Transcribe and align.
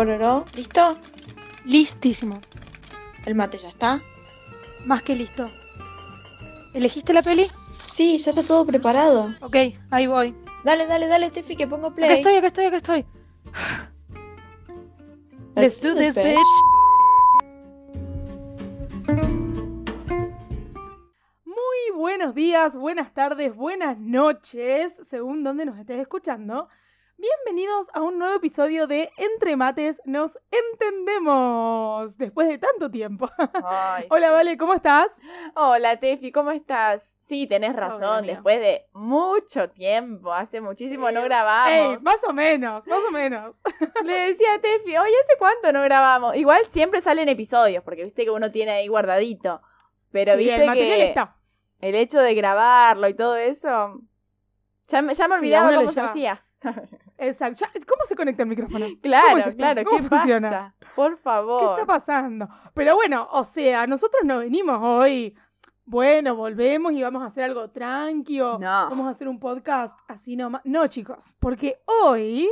pororó. 0.00 0.46
¿Listo? 0.56 0.96
Listísimo. 1.66 2.40
¿El 3.26 3.34
mate 3.34 3.58
ya 3.58 3.68
está? 3.68 4.00
Más 4.86 5.02
que 5.02 5.14
listo. 5.14 5.50
¿Elegiste 6.72 7.12
la 7.12 7.22
peli? 7.22 7.50
Sí, 7.86 8.16
ya 8.16 8.30
está 8.30 8.42
todo 8.42 8.64
preparado. 8.64 9.34
Ok, 9.42 9.56
ahí 9.90 10.06
voy. 10.06 10.34
Dale, 10.64 10.86
dale, 10.86 11.06
dale, 11.06 11.30
Tefi, 11.30 11.54
que 11.54 11.66
pongo 11.66 11.88
Acá 11.88 11.96
play. 11.96 12.12
estoy, 12.12 12.34
acá 12.36 12.46
estoy, 12.46 12.64
acá 12.64 12.76
estoy. 12.78 13.04
Let's 15.56 15.82
do 15.82 15.94
this, 15.94 16.14
bitch. 16.14 16.38
Muy 21.44 21.94
buenos 21.94 22.34
días, 22.34 22.74
buenas 22.74 23.12
tardes, 23.12 23.54
buenas 23.54 23.98
noches, 23.98 24.94
según 25.10 25.44
donde 25.44 25.66
nos 25.66 25.78
estés 25.78 26.00
escuchando. 26.00 26.70
Bienvenidos 27.20 27.86
a 27.92 28.00
un 28.00 28.18
nuevo 28.18 28.34
episodio 28.36 28.86
de 28.86 29.10
Entre 29.18 29.54
Mates 29.54 30.00
Nos 30.06 30.38
Entendemos, 30.50 32.16
después 32.16 32.48
de 32.48 32.56
tanto 32.56 32.90
tiempo. 32.90 33.28
Ay, 33.62 34.06
Hola, 34.10 34.28
sí. 34.28 34.32
Vale, 34.32 34.56
¿cómo 34.56 34.72
estás? 34.72 35.08
Hola, 35.54 36.00
Tefi, 36.00 36.32
¿cómo 36.32 36.50
estás? 36.50 37.18
Sí, 37.20 37.46
tenés 37.46 37.76
razón, 37.76 38.24
después 38.24 38.58
de 38.60 38.86
mucho 38.94 39.68
tiempo, 39.68 40.32
hace 40.32 40.62
muchísimo 40.62 41.10
no 41.10 41.20
Ey, 41.20 41.24
grabamos. 41.26 42.02
más 42.02 42.24
o 42.26 42.32
menos, 42.32 42.86
más 42.86 43.00
o 43.06 43.10
menos. 43.10 43.60
Le 44.04 44.30
decía 44.30 44.54
a 44.54 44.58
Tefi, 44.62 44.96
oye, 44.96 45.14
¿hace 45.22 45.36
cuánto 45.38 45.72
no 45.72 45.82
grabamos? 45.82 46.36
Igual 46.36 46.64
siempre 46.70 47.02
salen 47.02 47.28
episodios, 47.28 47.84
porque 47.84 48.04
viste 48.04 48.24
que 48.24 48.30
uno 48.30 48.50
tiene 48.50 48.70
ahí 48.72 48.88
guardadito. 48.88 49.60
Pero 50.10 50.32
Sí, 50.32 50.38
viste 50.38 50.54
el 50.62 50.66
material 50.66 50.96
que 50.96 51.08
está. 51.08 51.36
el 51.82 51.94
hecho 51.96 52.18
de 52.20 52.34
grabarlo 52.34 53.08
y 53.08 53.14
todo 53.14 53.36
eso, 53.36 54.00
ya 54.88 55.02
me, 55.02 55.12
ya 55.12 55.26
olvidaba 55.26 55.74
cómo 55.74 55.92
se 55.92 56.00
hacía. 56.00 56.42
Exacto. 57.20 57.66
¿Cómo 57.86 58.04
se 58.06 58.16
conecta 58.16 58.42
el 58.42 58.48
micrófono? 58.48 58.86
¿Cómo 58.86 58.94
es 58.94 59.00
Claro, 59.00 59.56
claro, 59.56 59.84
¿Cómo 59.84 59.98
¿qué 59.98 60.08
funciona? 60.08 60.50
pasa? 60.50 60.74
Por 60.94 61.16
¿Qué 61.16 61.22
favor. 61.22 61.70
está 61.80 61.86
pasando? 61.86 62.48
Pero 62.74 62.94
bueno, 62.96 63.28
o 63.30 63.44
sea, 63.44 63.86
nosotros 63.86 64.22
no 64.24 64.38
venimos 64.38 64.78
hoy. 64.82 65.36
Bueno, 65.84 66.36
volvemos 66.36 66.92
y 66.92 67.02
vamos 67.02 67.22
a 67.22 67.26
hacer 67.26 67.44
algo 67.44 67.70
tranquilo. 67.70 68.58
No. 68.58 68.88
Vamos 68.90 69.06
a 69.06 69.10
hacer 69.10 69.28
un 69.28 69.38
podcast 69.40 69.98
así 70.08 70.36
nomás. 70.36 70.62
No, 70.64 70.86
chicos, 70.86 71.34
porque 71.40 71.80
hoy, 71.84 72.48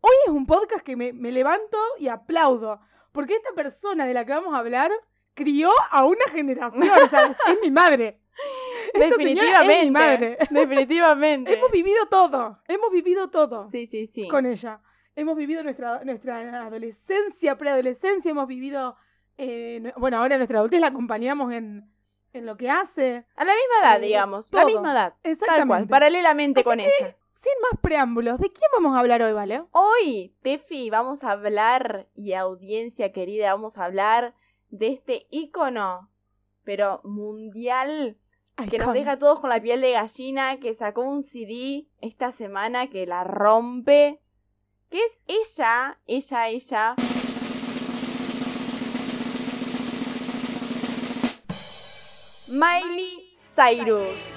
hoy 0.00 0.14
es 0.26 0.32
un 0.32 0.44
podcast 0.46 0.84
que 0.84 0.96
me, 0.96 1.12
me 1.12 1.30
levanto 1.30 1.78
y 1.98 2.08
aplaudo. 2.08 2.80
Porque 3.12 3.36
esta 3.36 3.52
persona 3.54 4.06
de 4.06 4.14
la 4.14 4.24
que 4.24 4.32
vamos 4.32 4.52
a 4.54 4.58
hablar 4.58 4.90
crió 5.34 5.70
a 5.90 6.04
una 6.04 6.24
generación. 6.32 6.82
O 7.04 7.08
sea, 7.08 7.26
es 7.26 7.58
mi 7.62 7.70
madre. 7.70 8.20
Esta 8.94 9.16
señora 9.16 9.62
es 9.64 9.84
mi 9.84 9.90
madre. 9.90 10.36
Definitivamente. 10.40 10.50
Definitivamente. 10.50 11.52
Hemos 11.54 11.70
vivido 11.70 12.06
todo. 12.10 12.58
Hemos 12.68 12.90
vivido 12.90 13.30
todo 13.30 13.70
Sí, 13.70 13.86
sí, 13.86 14.06
sí. 14.06 14.28
con 14.28 14.46
ella. 14.46 14.80
Hemos 15.16 15.36
vivido 15.36 15.62
nuestra, 15.62 16.02
nuestra 16.04 16.66
adolescencia, 16.66 17.56
preadolescencia, 17.56 18.30
hemos 18.32 18.48
vivido, 18.48 18.96
eh, 19.38 19.92
bueno, 19.96 20.18
ahora 20.18 20.36
nuestra 20.36 20.58
adultez 20.58 20.80
la 20.80 20.88
acompañamos 20.88 21.52
en, 21.52 21.88
en 22.32 22.46
lo 22.46 22.56
que 22.56 22.68
hace. 22.68 23.24
A 23.36 23.44
la 23.44 23.52
misma 23.52 23.80
edad, 23.88 24.02
Eh, 24.02 24.06
digamos. 24.06 24.48
todo. 24.50 24.60
La 24.60 24.66
misma 24.66 24.92
edad. 24.92 25.14
Tal 25.22 25.32
Exactamente. 25.32 25.68
cual, 25.68 25.86
paralelamente 25.88 26.60
Así 26.60 26.64
con 26.68 26.78
que- 26.78 26.86
ella. 26.86 27.16
Sin 27.32 27.52
más 27.70 27.78
preámbulos, 27.82 28.38
¿de 28.38 28.50
quién 28.50 28.70
vamos 28.72 28.96
a 28.96 29.00
hablar 29.00 29.22
hoy, 29.22 29.34
Vale? 29.34 29.62
Hoy, 29.72 30.34
Tefi, 30.42 30.88
vamos 30.88 31.24
a 31.24 31.32
hablar, 31.32 32.08
y 32.16 32.32
audiencia 32.32 33.12
querida, 33.12 33.52
vamos 33.52 33.76
a 33.76 33.84
hablar 33.84 34.34
de 34.70 34.88
este 34.88 35.26
ícono, 35.30 36.08
pero 36.64 37.02
mundial, 37.04 38.16
que 38.70 38.78
nos 38.78 38.92
deja 38.92 39.12
a 39.12 39.18
todos 39.18 39.40
con 39.40 39.50
la 39.50 39.60
piel 39.60 39.80
de 39.80 39.92
gallina, 39.92 40.58
que 40.58 40.74
sacó 40.74 41.02
un 41.02 41.22
CD 41.22 41.86
esta 42.00 42.32
semana 42.32 42.88
que 42.88 43.06
la 43.06 43.24
rompe, 43.24 44.20
que 44.90 45.00
es 45.04 45.20
ella, 45.26 45.98
ella, 46.06 46.48
ella. 46.48 46.94
Miley 52.48 53.36
Cyrus. 53.40 54.33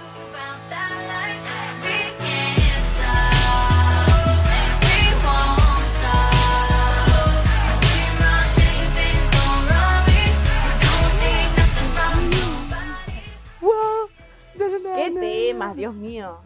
¿Qué 15.14 15.48
temas, 15.52 15.76
Dios 15.76 15.94
mío? 15.94 16.38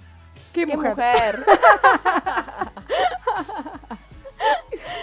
Qué, 0.53 0.65
¡Qué 0.65 0.75
mujer. 0.77 0.91
mujer! 0.91 1.45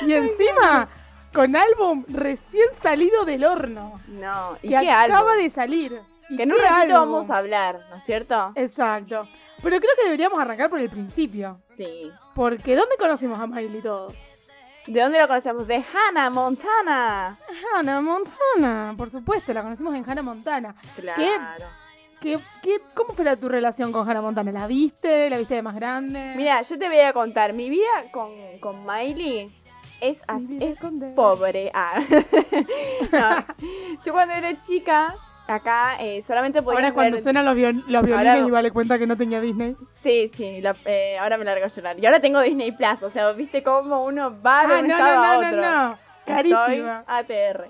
Y 0.06 0.12
encima, 0.12 0.88
con 1.32 1.54
álbum 1.56 2.04
recién 2.08 2.66
salido 2.82 3.24
del 3.24 3.44
horno. 3.44 4.00
No, 4.08 4.56
¿y 4.62 4.68
que 4.68 4.78
qué 4.80 4.90
acaba 4.90 5.30
álbum? 5.32 5.42
de 5.42 5.50
salir. 5.50 6.00
¿Y 6.28 6.36
Que 6.36 6.42
en 6.44 6.52
un 6.52 6.58
ratito 6.58 6.74
álbum? 6.96 7.12
vamos 7.12 7.30
a 7.30 7.36
hablar, 7.38 7.80
¿no 7.90 7.96
es 7.96 8.04
cierto? 8.04 8.52
Exacto. 8.54 9.26
Pero 9.62 9.78
creo 9.80 9.90
que 9.96 10.04
deberíamos 10.04 10.38
arrancar 10.38 10.70
por 10.70 10.78
el 10.78 10.88
principio. 10.88 11.60
Sí. 11.76 12.10
Porque 12.34 12.76
¿dónde 12.76 12.96
conocimos 12.98 13.38
a 13.38 13.46
Miley 13.46 13.82
todos? 13.82 14.14
¿De 14.86 15.00
dónde 15.00 15.18
lo 15.20 15.26
conocemos? 15.28 15.66
De 15.66 15.84
Hannah 15.92 16.30
Montana. 16.30 17.38
Hannah 17.74 18.00
Montana, 18.00 18.94
por 18.96 19.10
supuesto, 19.10 19.52
la 19.52 19.62
conocimos 19.62 19.94
en 19.94 20.08
Hannah 20.08 20.22
Montana. 20.22 20.74
Claro. 20.96 21.66
¿Qué, 22.20 22.38
qué, 22.62 22.80
¿Cómo 22.94 23.14
fue 23.14 23.24
la- 23.24 23.36
tu 23.36 23.48
relación 23.48 23.92
con 23.92 24.08
Hannah 24.08 24.20
Montana? 24.20 24.50
¿La 24.50 24.66
viste? 24.66 25.30
¿La 25.30 25.38
viste 25.38 25.54
de 25.54 25.62
más 25.62 25.74
grande? 25.76 26.32
Mira, 26.36 26.60
yo 26.62 26.78
te 26.78 26.88
voy 26.88 26.98
a 27.00 27.12
contar. 27.12 27.52
Mi 27.52 27.70
vida 27.70 27.86
con, 28.12 28.30
con 28.60 28.84
Miley 28.84 29.54
es, 30.00 30.22
así, 30.26 30.58
es 30.60 30.78
pobre. 31.14 31.70
Ah. 31.74 32.00
No. 33.12 33.44
Yo 34.04 34.12
cuando 34.12 34.34
era 34.34 34.58
chica, 34.60 35.14
acá 35.46 35.96
eh, 36.00 36.22
solamente 36.26 36.60
podía 36.60 36.78
Ahora 36.80 36.92
cuando 36.92 37.14
ver... 37.14 37.22
suenan 37.22 37.44
los, 37.44 37.54
viol- 37.56 37.84
los 37.86 38.02
violines 38.04 38.34
Ahora- 38.34 38.46
y 38.46 38.50
vale 38.50 38.70
cuenta 38.72 38.98
que 38.98 39.06
no 39.06 39.16
tenía 39.16 39.40
Disney. 39.40 39.76
Sí, 40.02 40.30
sí, 40.34 40.60
la- 40.60 40.76
eh, 40.84 41.16
ahora 41.18 41.36
me 41.38 41.44
largo 41.44 41.64
a 41.64 41.68
llorar. 41.68 41.98
Y 41.98 42.04
ahora 42.06 42.20
tengo 42.20 42.40
Disney 42.40 42.72
Plus, 42.72 43.02
o 43.02 43.10
sea, 43.10 43.30
¿viste 43.32 43.62
cómo 43.62 44.04
uno 44.04 44.34
va 44.42 44.66
de 44.66 44.74
Ah, 44.74 44.78
un 44.80 44.88
no, 44.88 44.94
estado 44.94 45.14
no, 45.14 45.22
a 45.24 45.32
no, 45.34 45.38
otro? 45.48 45.60
no, 45.60 45.88
no. 45.90 45.98
Carísima. 46.26 47.00
Estoy 47.00 47.36
ATR. 47.46 47.64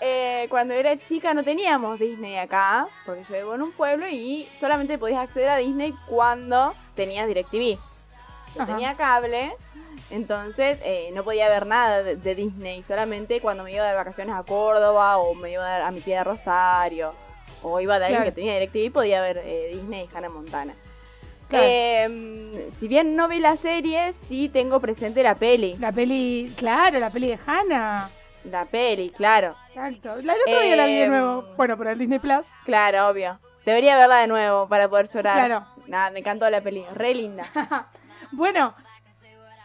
Eh, 0.00 0.46
cuando 0.50 0.74
era 0.74 0.96
chica 0.98 1.34
no 1.34 1.42
teníamos 1.42 1.98
Disney 1.98 2.36
acá, 2.36 2.86
porque 3.06 3.24
yo 3.28 3.36
vivo 3.36 3.54
en 3.54 3.62
un 3.62 3.72
pueblo 3.72 4.06
y 4.08 4.48
solamente 4.58 4.98
podías 4.98 5.20
acceder 5.20 5.48
a 5.48 5.56
Disney 5.56 5.94
cuando 6.08 6.74
tenías 6.94 7.26
DirecTV. 7.28 7.78
Yo 8.54 8.62
Ajá. 8.62 8.66
tenía 8.66 8.94
cable, 8.94 9.52
entonces 10.10 10.78
eh, 10.84 11.10
no 11.14 11.22
podía 11.24 11.48
ver 11.48 11.66
nada 11.66 12.02
de, 12.02 12.16
de 12.16 12.34
Disney, 12.34 12.82
solamente 12.82 13.40
cuando 13.40 13.64
me 13.64 13.72
iba 13.72 13.88
de 13.88 13.94
vacaciones 13.96 14.34
a 14.34 14.42
Córdoba 14.42 15.18
o 15.18 15.34
me 15.34 15.52
iba 15.52 15.86
a 15.86 15.90
mi 15.90 16.00
tía 16.00 16.18
de 16.18 16.24
Rosario 16.24 17.14
o 17.62 17.80
iba 17.80 17.98
de 17.98 18.06
alguien 18.06 18.22
Claro. 18.22 18.34
que 18.34 18.40
tenía 18.40 18.58
DirecTV 18.58 18.92
podía 18.92 19.20
ver 19.22 19.38
eh, 19.44 19.70
Disney 19.74 20.08
y 20.12 20.16
Hannah 20.16 20.28
Montana. 20.28 20.74
Claro. 21.48 21.64
Eh, 21.68 22.70
si 22.78 22.88
bien 22.88 23.14
no 23.14 23.28
vi 23.28 23.38
la 23.38 23.56
serie, 23.56 24.12
sí 24.26 24.48
tengo 24.48 24.80
presente 24.80 25.22
la 25.22 25.34
peli. 25.34 25.76
La 25.78 25.92
peli, 25.92 26.52
claro, 26.56 26.98
la 26.98 27.10
peli 27.10 27.28
de 27.28 27.38
Hannah. 27.46 28.10
La 28.44 28.64
peli, 28.64 29.10
claro. 29.10 29.54
Exacto. 29.68 30.16
La, 30.22 30.34
el 30.34 30.40
otro 30.40 30.60
día 30.60 30.76
la 30.76 30.86
vi 30.86 30.94
de 30.94 31.02
Em, 31.04 31.10
nuevo. 31.10 31.42
Bueno, 31.56 31.76
por 31.76 31.86
el 31.86 31.98
Disney 31.98 32.18
Plus. 32.18 32.44
Claro, 32.64 33.08
obvio. 33.08 33.38
Debería 33.64 33.96
verla 33.96 34.16
de 34.18 34.26
nuevo 34.26 34.68
para 34.68 34.88
poder 34.88 35.08
llorar. 35.08 35.46
Claro. 35.46 35.66
Nada, 35.86 36.10
me 36.10 36.18
encantó 36.20 36.48
la 36.50 36.60
peli, 36.60 36.84
re 36.94 37.14
linda. 37.14 37.46
Bueno, 38.34 38.74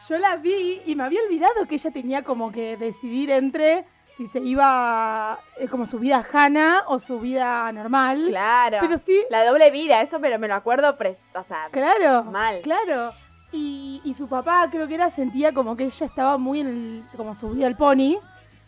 yo 0.09 0.17
la 0.17 0.35
vi 0.35 0.81
y 0.85 0.93
me 0.95 1.05
había 1.05 1.21
olvidado 1.23 1.66
que 1.69 1.75
ella 1.75 1.89
tenía 1.91 2.23
como 2.23 2.51
que 2.51 2.75
decidir 2.75 3.31
entre 3.31 3.85
si 4.17 4.27
se 4.27 4.39
iba 4.39 5.39
eh, 5.57 5.67
como 5.69 5.85
su 5.85 5.99
vida 5.99 6.25
Hannah 6.33 6.83
o 6.87 6.99
su 6.99 7.19
vida 7.21 7.71
normal. 7.71 8.25
Claro. 8.27 8.79
Pero 8.81 8.97
sí, 8.97 9.23
La 9.29 9.45
doble 9.45 9.71
vida, 9.71 10.01
eso 10.01 10.19
pero 10.19 10.37
me 10.37 10.47
lo 10.49 10.55
acuerdo, 10.55 10.97
o 11.33 11.43
sea, 11.43 11.67
claro. 11.71 12.23
mal. 12.25 12.59
Claro. 12.61 13.13
Y, 13.53 14.02
y 14.03 14.13
su 14.16 14.28
papá 14.28 14.67
creo 14.69 14.87
que 14.87 14.96
era, 14.96 15.09
sentía 15.09 15.53
como 15.53 15.78
que 15.78 15.85
ella 15.85 16.05
estaba 16.05 16.37
muy 16.37 16.59
en 16.59 16.67
el, 16.67 17.03
como 17.16 17.35
subida 17.35 17.67
al 17.67 17.78
pony. 17.78 18.17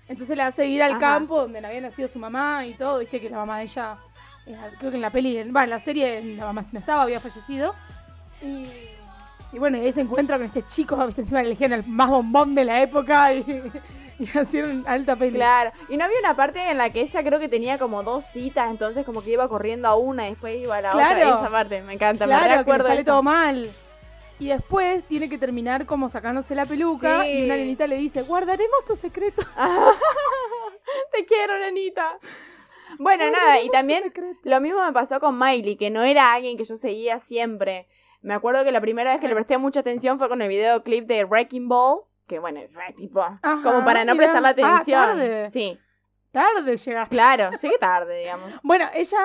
Entonces 0.10 0.36
la 0.36 0.48
hace 0.48 0.66
ir 0.66 0.82
al 0.84 0.92
Ajá. 0.94 1.00
campo 1.00 1.40
donde 1.42 1.60
había 1.66 1.82
nacido 1.82 2.08
su 2.08 2.20
mamá 2.20 2.66
y 2.66 2.74
todo. 2.74 2.98
Viste 3.00 3.22
que 3.22 3.30
la 3.30 3.38
mamá 3.38 3.60
de 3.60 3.64
ella, 3.66 3.96
eh, 4.48 4.58
creo 4.80 4.90
que 4.92 4.98
en 4.98 5.02
la 5.02 5.12
peli, 5.12 5.44
va, 5.52 5.64
en 5.64 5.70
la 5.70 5.80
serie 5.80 6.22
la 6.36 6.46
mamá 6.48 6.66
no 6.72 6.80
estaba, 6.80 7.04
había 7.04 7.20
fallecido. 7.20 7.74
Y, 8.42 8.68
y 9.54 9.60
bueno, 9.60 9.78
y 9.78 9.82
ahí 9.82 9.94
se 9.94 10.02
encuentra 10.02 10.38
con 10.38 10.46
este 10.48 10.64
chico, 10.66 10.96
viste, 11.06 11.22
encima 11.22 11.42
le 11.42 11.48
elegían 11.50 11.74
el 11.74 11.86
más 11.86 12.10
bombón 12.10 12.56
de 12.56 12.66
la 12.66 12.82
época 12.82 13.34
y, 13.34 13.72
y 14.20 14.38
hacían 14.38 14.84
alta 14.88 15.16
peli. 15.16 15.34
Claro. 15.34 15.72
Y 15.90 15.98
no 15.98 16.06
había 16.06 16.18
una 16.20 16.34
parte 16.36 16.72
en 16.72 16.78
la 16.80 16.90
que 16.90 17.02
ella 17.02 17.24
creo 17.24 17.40
que 17.40 17.48
tenía 17.50 17.78
como 17.78 18.02
dos 18.02 18.26
citas, 18.26 18.70
entonces 18.72 19.06
como 19.06 19.22
que 19.22 19.30
iba 19.32 19.48
corriendo 19.48 19.88
a 19.88 19.96
una 19.96 20.26
y 20.28 20.32
después 20.32 20.58
iba 20.60 20.78
a 20.78 20.82
la 20.82 20.92
Claro. 20.92 21.18
otra. 21.30 21.42
Esa 21.42 21.50
parte 21.52 21.82
me 21.84 21.94
encanta, 21.94 22.26
me 22.26 22.32
Claro, 22.34 22.48
le 22.52 22.58
recuerdo 22.58 22.88
sale 22.88 23.02
eso. 23.02 23.12
todo 23.12 23.22
mal. 23.24 23.70
Y 24.40 24.48
después 24.48 25.04
tiene 25.04 25.28
que 25.30 25.38
terminar 25.38 25.86
como 25.86 26.08
sacándose 26.10 26.56
la 26.56 26.66
peluca 26.66 27.24
Sí. 27.24 27.30
y 27.32 27.46
una 27.46 27.56
nenita 27.58 27.88
le 27.88 27.98
dice, 27.98 28.22
guardaremos 28.22 28.86
tu 28.88 28.96
secreto. 28.96 29.42
Te 31.14 31.26
quiero, 31.26 31.60
nenita. 31.60 32.18
Bueno, 32.98 33.24
Guardaremos 33.26 33.40
nada, 33.40 33.62
y 33.62 33.70
también 33.70 34.04
secreto". 34.04 34.40
Lo 34.44 34.60
mismo 34.62 34.84
me 34.84 34.92
pasó 34.94 35.20
con 35.20 35.38
Miley, 35.38 35.76
que 35.78 35.90
no 35.90 36.02
era 36.04 36.34
alguien 36.34 36.58
que 36.58 36.64
yo 36.64 36.76
seguía 36.78 37.20
siempre. 37.20 37.88
Me 38.22 38.34
acuerdo 38.34 38.64
que 38.64 38.72
la 38.72 38.82
primera 38.82 39.12
vez 39.12 39.22
que 39.22 39.28
le 39.28 39.36
presté 39.36 39.58
mucha 39.58 39.82
atención 39.82 40.18
fue 40.18 40.28
con 40.30 40.42
el 40.42 40.50
videoclip 40.50 41.06
de 41.06 41.24
Wrecking 41.26 41.68
Ball, 41.70 42.02
Que 42.28 42.40
bueno, 42.40 42.60
es 42.60 42.74
tipo. 42.96 43.22
Ajá, 43.22 43.60
como 43.64 43.84
para 43.86 44.04
no 44.06 44.14
mira. 44.14 44.32
prestarle 44.32 44.64
Ah, 44.64 44.74
atención. 44.76 45.02
tarde. 45.06 45.48
Sí, 45.52 45.80
Tarde 46.32 46.78
llegaste. 46.78 47.16
claro, 47.16 47.50
llegué 47.62 47.78
tarde, 47.80 48.20
digamos. 48.20 48.52
Bueno, 48.64 48.86
ella, 48.94 49.20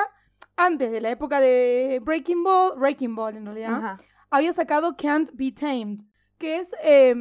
antes 0.56 0.90
de 0.90 1.00
la 1.00 1.10
época 1.10 1.40
de 1.40 2.00
Breaking 2.02 2.42
Ball, 2.42 2.78
Breaking 2.78 3.14
Ball 3.14 3.36
en 3.36 3.44
realidad, 3.46 3.74
Ajá. 3.74 3.96
Había 4.34 4.52
sacado 4.52 4.96
Can't 4.96 5.30
Be 5.34 5.52
Tamed, 5.52 6.00
que 6.38 6.56
es, 6.58 6.74
eh, 6.82 7.14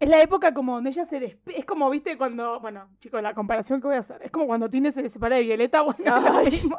es 0.00 0.08
la 0.08 0.20
época 0.20 0.54
como 0.54 0.74
donde 0.74 0.90
ella 0.90 1.04
se 1.04 1.18
despe 1.20 1.58
Es 1.58 1.64
como, 1.64 1.90
viste, 1.90 2.16
cuando. 2.16 2.60
Bueno, 2.60 2.88
chicos, 2.98 3.20
la 3.22 3.34
comparación 3.34 3.80
que 3.80 3.88
voy 3.88 3.96
a 3.96 4.00
hacer. 4.00 4.22
Es 4.22 4.30
como 4.30 4.46
cuando 4.46 4.70
Tine 4.70 4.92
se 4.92 5.08
separa 5.08 5.36
de 5.36 5.42
Violeta, 5.42 5.82
bueno, 5.82 6.20
lo 6.20 6.42
mismo. 6.44 6.76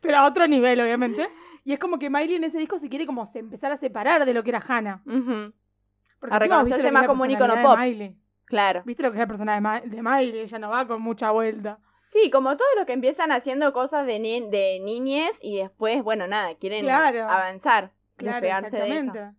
Pero 0.00 0.18
a 0.18 0.26
otro 0.26 0.46
nivel, 0.46 0.80
obviamente. 0.80 1.28
Y 1.64 1.72
es 1.72 1.78
como 1.78 1.98
que 1.98 2.08
Miley 2.10 2.36
en 2.36 2.44
ese 2.44 2.58
disco 2.58 2.78
se 2.78 2.88
quiere 2.88 3.06
como 3.06 3.26
se 3.26 3.40
empezar 3.40 3.72
a 3.72 3.76
separar 3.76 4.24
de 4.24 4.32
lo 4.34 4.42
que 4.42 4.50
era 4.50 4.62
Hannah. 4.66 5.02
Ujú, 5.04 5.52
Porque 6.20 6.34
A 6.34 6.38
encima, 6.38 6.62
¿viste 6.62 6.76
reconocerse 6.76 6.92
más 6.92 7.06
como 7.06 7.24
un 7.24 7.30
icono 7.30 7.54
pop. 7.62 7.78
Claro. 8.44 8.82
¿Viste 8.86 9.02
lo 9.02 9.10
que 9.10 9.16
es 9.16 9.20
la 9.20 9.26
persona 9.26 9.54
de, 9.54 9.60
Ma- 9.60 9.80
de 9.80 10.02
Miley? 10.02 10.38
Ella 10.40 10.58
no 10.60 10.70
va 10.70 10.86
con 10.86 11.02
mucha 11.02 11.32
vuelta. 11.32 11.80
Sí, 12.04 12.30
como 12.30 12.56
todos 12.56 12.70
los 12.76 12.86
que 12.86 12.92
empiezan 12.92 13.32
haciendo 13.32 13.72
cosas 13.72 14.06
de, 14.06 14.20
ni- 14.20 14.48
de 14.48 14.78
niñez 14.80 15.36
y 15.42 15.56
después, 15.56 16.04
bueno, 16.04 16.28
nada, 16.28 16.54
quieren 16.54 16.84
Claro. 16.84 17.28
avanzar, 17.28 17.90
Claro, 18.16 18.34
despegarse 18.36 18.76
de 18.76 18.86
eso. 18.88 18.98
exactamente. 18.98 19.38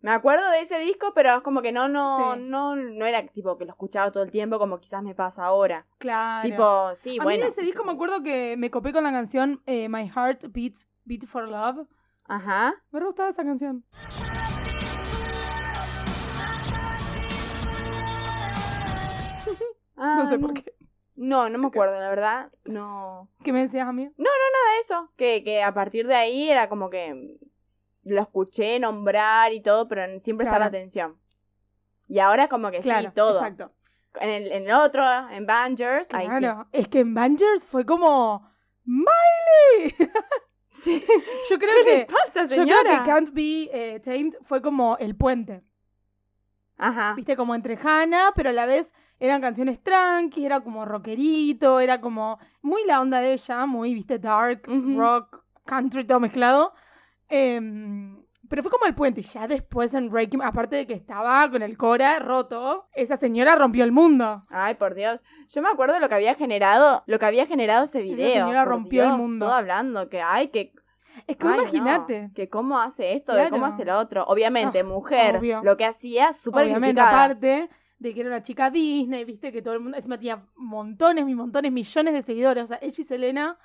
Me 0.00 0.10
acuerdo 0.12 0.48
de 0.50 0.60
ese 0.60 0.78
disco, 0.78 1.12
pero 1.14 1.36
es 1.36 1.42
como 1.42 1.62
que 1.62 1.72
no, 1.72 1.88
no, 1.88 2.34
Sí. 2.34 2.40
no, 2.42 2.76
no 2.76 3.06
era 3.06 3.26
tipo 3.26 3.56
que 3.58 3.64
lo 3.64 3.72
escuchaba 3.72 4.12
todo 4.12 4.22
el 4.22 4.30
tiempo 4.30 4.58
como 4.58 4.78
quizás 4.78 5.02
me 5.02 5.14
pasa 5.14 5.44
ahora. 5.44 5.86
Claro. 5.98 6.48
Tipo, 6.48 6.94
sí, 6.96 7.18
a 7.18 7.22
bueno. 7.24 7.38
mí 7.38 7.42
de 7.44 7.48
ese 7.48 7.62
disco 7.62 7.82
me 7.84 7.92
acuerdo 7.92 8.22
que 8.22 8.56
me 8.56 8.70
copé 8.70 8.92
con 8.92 9.04
la 9.04 9.10
canción 9.10 9.62
eh, 9.66 9.88
My 9.88 10.08
Heart 10.08 10.46
Beats 10.50 10.86
Beat 11.04 11.26
for 11.26 11.48
Love. 11.48 11.86
Ajá. 12.24 12.74
Me 12.90 13.00
gustaba 13.00 13.30
esa 13.30 13.42
canción. 13.44 13.84
Ah, 19.96 20.16
no 20.22 20.28
sé 20.28 20.38
por 20.38 20.54
qué. 20.54 20.72
No, 21.16 21.48
no 21.48 21.58
me 21.58 21.68
acuerdo, 21.68 21.98
la 21.98 22.10
verdad. 22.10 22.52
No. 22.64 23.28
¿Qué 23.42 23.52
me 23.52 23.62
decías 23.62 23.88
a 23.88 23.92
mí? 23.92 24.04
Nada 24.18 24.74
de 24.74 24.80
eso. 24.80 25.10
Que, 25.16 25.42
que 25.42 25.62
a 25.62 25.72
partir 25.72 26.06
de 26.06 26.14
ahí 26.14 26.50
era 26.50 26.68
como 26.68 26.90
que 26.90 27.38
lo 28.06 28.20
escuché 28.22 28.78
nombrar 28.78 29.52
y 29.52 29.60
todo, 29.60 29.86
pero 29.88 30.02
sin 30.20 30.36
prestar 30.36 30.58
Claro. 30.58 30.64
atención. 30.68 31.16
Y 32.08 32.18
ahora 32.20 32.48
como 32.48 32.70
que 32.70 32.80
Claro, 32.80 33.08
sí, 33.10 33.14
todo. 33.14 33.38
exacto. 33.38 33.72
En 34.20 34.30
el, 34.30 34.52
en 34.52 34.64
el 34.66 34.72
otro, 34.72 35.04
en 35.30 35.44
Bangers, 35.46 36.08
ahí 36.14 36.26
sí. 36.30 36.38
Claro. 36.38 36.66
Es 36.72 36.88
que 36.88 37.00
en 37.00 37.12
Bangers 37.14 37.66
fue 37.66 37.84
como 37.84 38.48
Miley. 38.84 39.94
Sí. 40.70 41.02
yo 41.50 41.58
creo 41.58 41.70
¿Qué 41.84 42.06
que 42.06 42.12
pasa, 42.12 42.42
yo 42.42 42.48
creo 42.48 42.66
señora? 42.66 43.02
que 43.02 43.10
Can't 43.10 43.30
Be 43.32 43.70
eh, 43.72 43.98
Tamed 44.00 44.34
fue 44.42 44.60
como 44.60 44.98
el 44.98 45.16
puente. 45.16 45.62
Ajá. 46.76 47.14
Viste, 47.14 47.34
como 47.34 47.54
entre 47.54 47.78
Hannah, 47.82 48.32
pero 48.36 48.50
a 48.50 48.52
la 48.52 48.66
vez 48.66 48.92
eran 49.18 49.40
canciones 49.40 49.82
tranqui, 49.82 50.44
era 50.44 50.60
como 50.60 50.84
rockerito, 50.84 51.80
era 51.80 52.02
como 52.02 52.38
muy 52.60 52.84
la 52.84 53.00
onda 53.00 53.20
de 53.20 53.32
ella, 53.32 53.64
muy, 53.64 53.94
viste, 53.94 54.18
dark, 54.18 54.68
Ujú. 54.68 54.98
rock, 55.00 55.42
country, 55.64 56.04
todo 56.06 56.20
mezclado. 56.20 56.74
Em, 57.28 58.22
pero 58.48 58.62
fue 58.62 58.70
como 58.70 58.86
el 58.86 58.94
puente. 58.94 59.20
Y 59.20 59.24
ya 59.24 59.48
después 59.48 59.92
en 59.94 60.08
Breaking, 60.10 60.42
aparte 60.42 60.76
de 60.76 60.86
que 60.86 60.94
estaba 60.94 61.50
con 61.50 61.62
el 61.62 61.76
Cora 61.76 62.18
roto, 62.20 62.86
esa 62.94 63.16
señora 63.16 63.56
rompió 63.56 63.82
el 63.84 63.92
mundo. 63.92 64.44
Ay, 64.48 64.74
por 64.74 64.94
Dios. 64.94 65.20
Yo 65.48 65.62
me 65.62 65.68
acuerdo 65.68 65.98
lo 65.98 66.08
que 66.08 66.14
había 66.14 66.34
generado, 66.34 67.02
lo 67.06 67.18
que 67.18 67.26
había 67.26 67.46
generado 67.46 67.84
ese 67.84 68.02
video. 68.02 68.46
señora 68.46 68.62
por 68.64 68.72
rompió 68.72 69.04
el 69.04 69.12
mundo. 69.16 69.46
Todo 69.46 69.54
hablando 69.54 70.08
que, 70.08 70.20
ay, 70.22 70.48
que 70.48 70.72
Es 71.26 71.36
que 71.38 71.46
no, 71.48 71.54
imagínate. 71.62 72.30
que 72.34 72.48
cómo 72.48 72.78
hace 72.78 73.14
esto, 73.14 73.32
de 73.34 73.44
cómo 73.48 73.62
Claro. 73.62 73.74
hace 73.74 73.84
lo 73.86 73.98
otro. 73.98 74.24
Obviamente, 74.26 74.80
Ah, 74.80 74.84
mujer, 74.84 75.36
obvio. 75.38 75.62
lo 75.64 75.76
que 75.76 75.86
hacía, 75.86 76.32
súper 76.34 76.64
Obviamente, 76.64 77.00
criticada. 77.00 77.24
aparte 77.24 77.70
de 77.98 78.12
que 78.14 78.20
era 78.20 78.28
una 78.28 78.42
chica 78.42 78.68
Disney, 78.70 79.24
viste 79.24 79.50
que 79.50 79.62
todo 79.62 79.72
el 79.74 79.80
mundo, 79.80 79.96
encima 79.96 80.18
tenía 80.18 80.44
montones 80.56 81.24
montones, 81.24 81.72
millones 81.72 82.12
de 82.14 82.20
seguidores. 82.22 82.64
O 82.64 82.66
sea, 82.66 82.78
ella 82.82 82.94
y 82.98 83.04
Selena 83.04 83.58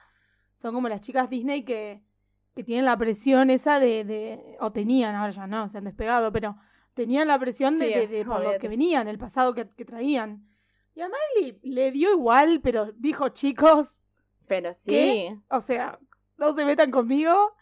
son 0.55 0.73
como 0.73 0.87
las 0.87 1.01
chicas 1.01 1.29
Disney 1.29 1.63
que, 1.63 2.01
que 2.55 2.63
tienen 2.63 2.85
la 2.85 2.97
presión 2.97 3.49
esa 3.49 3.79
de, 3.79 4.03
de, 4.03 4.57
o 4.59 4.71
tenían, 4.71 5.15
ahora 5.15 5.31
ya 5.31 5.47
no, 5.47 5.69
se 5.69 5.77
han 5.77 5.85
despegado, 5.85 6.31
pero 6.31 6.57
tenían 6.93 7.27
la 7.27 7.39
presión 7.39 7.79
de, 7.79 7.87
Sí, 7.87 7.93
de- 7.93 8.07
de 8.07 8.25
por 8.25 8.43
lo 8.43 8.57
que 8.59 8.67
venían, 8.67 9.07
el 9.07 9.17
pasado 9.17 9.53
que, 9.53 9.69
que 9.69 9.85
traían. 9.85 10.47
Y 10.93 11.01
a 11.01 11.07
Miley 11.09 11.59
le 11.63 11.91
dio 11.91 12.11
igual, 12.11 12.59
pero 12.61 12.91
dijo, 12.97 13.29
chicos, 13.29 13.95
Pero 14.47 14.73
sí. 14.73 14.91
¿Qué? 14.91 15.37
o 15.49 15.61
sea, 15.61 15.97
no 16.37 16.53
se 16.53 16.65
metan 16.65 16.91
conmigo. 16.91 17.53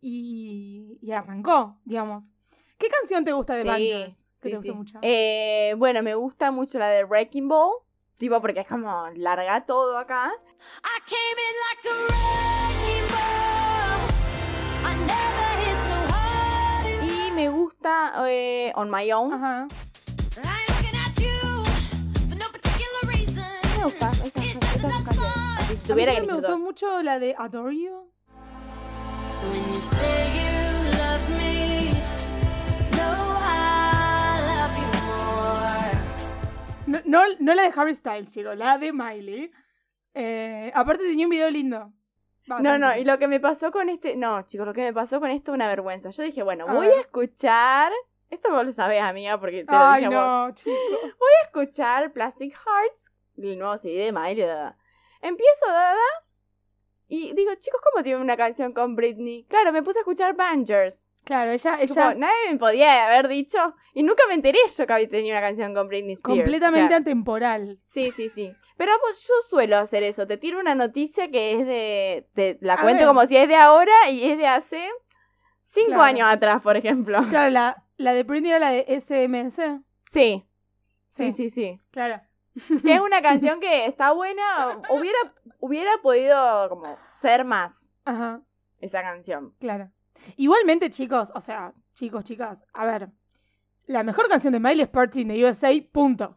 Y, 0.00 0.96
y 1.02 1.10
arrancó, 1.10 1.80
digamos. 1.84 2.30
¿Qué 2.78 2.88
canción 2.88 3.24
te 3.24 3.32
gusta 3.32 3.54
de 3.56 3.62
Sí, 3.62 3.68
Bangers? 3.68 4.24
Que 4.40 4.56
sí, 4.56 4.68
te 4.68 4.72
mucho. 4.72 4.98
Eh, 5.02 5.74
bueno, 5.76 6.04
me 6.04 6.14
gusta 6.14 6.52
mucho 6.52 6.78
la 6.78 6.88
de 6.88 7.02
Wrecking 7.04 7.48
Ball. 7.48 7.72
Tipo, 8.16 8.40
porque 8.40 8.60
es 8.60 8.68
como 8.68 9.08
larga 9.16 9.66
todo 9.66 9.98
acá. 9.98 10.30
I 10.84 11.00
came 11.04 11.40
in 11.42 11.56
like 11.66 11.88
a 11.88 12.77
gusta 17.88 18.28
eh, 18.28 18.72
On 18.74 18.90
My 18.90 19.10
Own. 19.12 19.32
Ajá. 19.32 19.68
Me 23.76 23.84
gusta. 23.84 24.12
Si 25.68 25.76
tuviera 25.76 26.14
que 26.14 26.20
me 26.20 26.26
elegir 26.26 26.34
gustó 26.34 26.52
dos. 26.52 26.60
mucho 26.60 27.02
la 27.02 27.18
de 27.18 27.34
Adore 27.38 27.76
You. 27.76 28.10
When 29.42 29.62
you 29.72 29.80
say 29.80 30.26
you 30.34 30.58
love 30.98 31.24
me, 31.38 31.92
no, 32.96 33.08
I 33.40 34.40
love 34.50 34.74
you 34.76 34.88
more. 35.06 35.92
No, 36.86 37.00
no, 37.04 37.34
no 37.38 37.54
la 37.54 37.62
de 37.62 37.72
Harry 37.74 37.94
Styles, 37.94 38.32
chicos, 38.32 38.56
la 38.56 38.78
de 38.78 38.92
Miley. 38.92 39.50
Eh, 40.14 40.72
aparte 40.74 41.04
tenía 41.04 41.26
un 41.26 41.30
video 41.30 41.50
lindo. 41.50 41.92
Va, 42.50 42.60
No, 42.60 42.78
no, 42.78 42.96
y 42.96 43.04
lo 43.04 43.18
que 43.18 43.28
me 43.28 43.40
pasó 43.40 43.70
con 43.72 43.88
este. 43.88 44.16
No, 44.16 44.42
chicos, 44.42 44.66
lo 44.66 44.72
que 44.74 44.82
me 44.82 44.92
pasó 44.92 45.20
con 45.20 45.30
esto 45.30 45.52
es 45.52 45.54
una 45.54 45.68
vergüenza. 45.68 46.10
Yo 46.10 46.22
dije, 46.22 46.42
bueno, 46.42 46.64
A 46.68 46.74
voy 46.74 46.86
ver. 46.88 46.98
a 46.98 47.00
escuchar. 47.00 47.92
Esto 48.30 48.50
vos 48.50 48.64
lo 48.64 48.72
sabés, 48.72 49.00
amiga, 49.02 49.38
porque 49.40 49.64
te 49.64 49.72
lo 49.72 49.78
Ay, 49.78 50.02
dije 50.04 50.14
vos. 50.14 50.24
no, 50.24 50.54
chicos. 50.54 50.74
Voy 51.18 51.30
a 51.42 51.46
escuchar 51.46 52.12
Plastic 52.12 52.54
Hearts, 52.54 53.10
el 53.38 53.58
nuevo 53.58 53.76
CD 53.78 54.04
de 54.04 54.12
Miley. 54.12 54.44
Empiezo, 55.22 55.66
da, 55.66 55.72
da, 55.72 55.90
da, 55.92 56.26
y 57.08 57.32
digo, 57.32 57.54
chicos, 57.54 57.80
¿cómo 57.82 58.02
tiene 58.04 58.20
una 58.20 58.36
canción 58.36 58.74
con 58.74 58.94
Britney? 58.96 59.44
Claro, 59.48 59.72
me 59.72 59.82
puse 59.82 59.98
a 59.98 60.02
escuchar 60.02 60.34
Bangers. 60.36 61.06
Claro, 61.24 61.50
ella, 61.52 61.78
ella 61.80 62.14
nadie 62.14 62.52
me 62.52 62.56
podía 62.58 63.06
haber 63.06 63.28
dicho. 63.28 63.58
Y 63.92 64.02
nunca 64.02 64.22
me 64.28 64.34
enteré 64.34 64.58
yo 64.76 64.86
que 64.86 64.92
había 64.92 65.08
tenido 65.08 65.36
una 65.36 65.46
canción 65.46 65.74
con 65.74 65.88
Britney 65.88 66.14
Spears. 66.14 66.38
completamente 66.40 66.86
O 66.86 66.88
sea, 66.88 66.96
atemporal. 66.98 67.78
Sí, 67.84 68.10
sí, 68.12 68.28
sí. 68.30 68.52
Pero 68.76 68.92
pues, 69.02 69.20
yo 69.26 69.34
suelo 69.46 69.76
hacer 69.76 70.02
eso. 70.04 70.26
Te 70.26 70.36
tiro 70.38 70.58
una 70.58 70.74
noticia 70.74 71.30
que 71.30 71.52
es 71.60 71.66
de. 71.66 72.28
te 72.34 72.58
la 72.62 72.74
A 72.74 72.80
cuento 72.82 73.00
ver. 73.00 73.06
como 73.08 73.26
si 73.26 73.36
es 73.36 73.48
de 73.48 73.56
ahora 73.56 73.92
y 74.10 74.24
es 74.24 74.38
de 74.38 74.46
hace 74.46 74.88
cinco 75.70 75.88
Claro. 75.88 76.02
años 76.02 76.28
atrás, 76.30 76.62
por 76.62 76.76
ejemplo. 76.76 77.20
Claro, 77.28 77.50
la, 77.50 77.84
la 77.96 78.12
de 78.14 78.22
Britney 78.22 78.50
era 78.50 78.58
la 78.60 78.70
de 78.70 78.86
SMS. 79.00 79.56
Sí. 80.10 80.44
Sí. 81.10 81.32
Sí, 81.32 81.32
sí, 81.32 81.50
sí. 81.50 81.80
Claro. 81.90 82.20
Que 82.84 82.94
es 82.94 83.00
una 83.00 83.20
canción 83.22 83.60
que 83.60 83.86
está 83.86 84.12
buena. 84.12 84.80
Hubiera, 84.90 85.18
hubiera 85.60 85.90
podido 86.02 86.68
como 86.68 86.96
ser 87.12 87.44
más 87.44 87.86
Ajá, 88.04 88.40
esa 88.80 89.02
canción. 89.02 89.54
claro. 89.60 89.90
Igualmente, 90.36 90.90
chicos, 90.90 91.30
o 91.34 91.40
sea, 91.40 91.72
chicos, 91.94 92.24
chicas, 92.24 92.64
a 92.72 92.84
ver. 92.86 93.08
La 93.86 94.02
mejor 94.02 94.28
canción 94.28 94.52
de 94.52 94.60
Miley 94.60 94.82
es 94.82 94.88
Party 94.88 95.22
in 95.22 95.28
the 95.28 95.44
USA, 95.44 95.70
punto. 95.92 96.34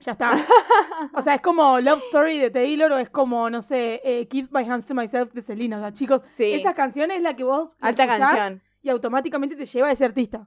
Ya 0.00 0.12
está. 0.12 0.36
O 1.14 1.22
sea, 1.22 1.34
es 1.34 1.40
como 1.40 1.80
Love 1.80 2.02
Story 2.04 2.38
de 2.38 2.50
Taylor 2.50 2.92
o 2.92 2.98
es 2.98 3.08
como, 3.10 3.48
no 3.50 3.62
sé, 3.62 4.00
eh, 4.04 4.28
Keep 4.28 4.48
My 4.52 4.62
Hands 4.62 4.84
to 4.86 4.94
Myself 4.94 5.32
de 5.32 5.40
Selena. 5.42 5.78
O 5.78 5.80
sea, 5.80 5.92
chicos, 5.92 6.22
Sí. 6.36 6.52
esa 6.52 6.74
canción 6.74 7.10
es 7.10 7.22
la 7.22 7.34
que 7.34 7.44
vos 7.44 7.74
Alta 7.80 8.06
canción. 8.06 8.62
y 8.82 8.90
automáticamente 8.90 9.56
te 9.56 9.64
lleva 9.66 9.88
a 9.88 9.92
ese 9.92 10.04
artista. 10.04 10.46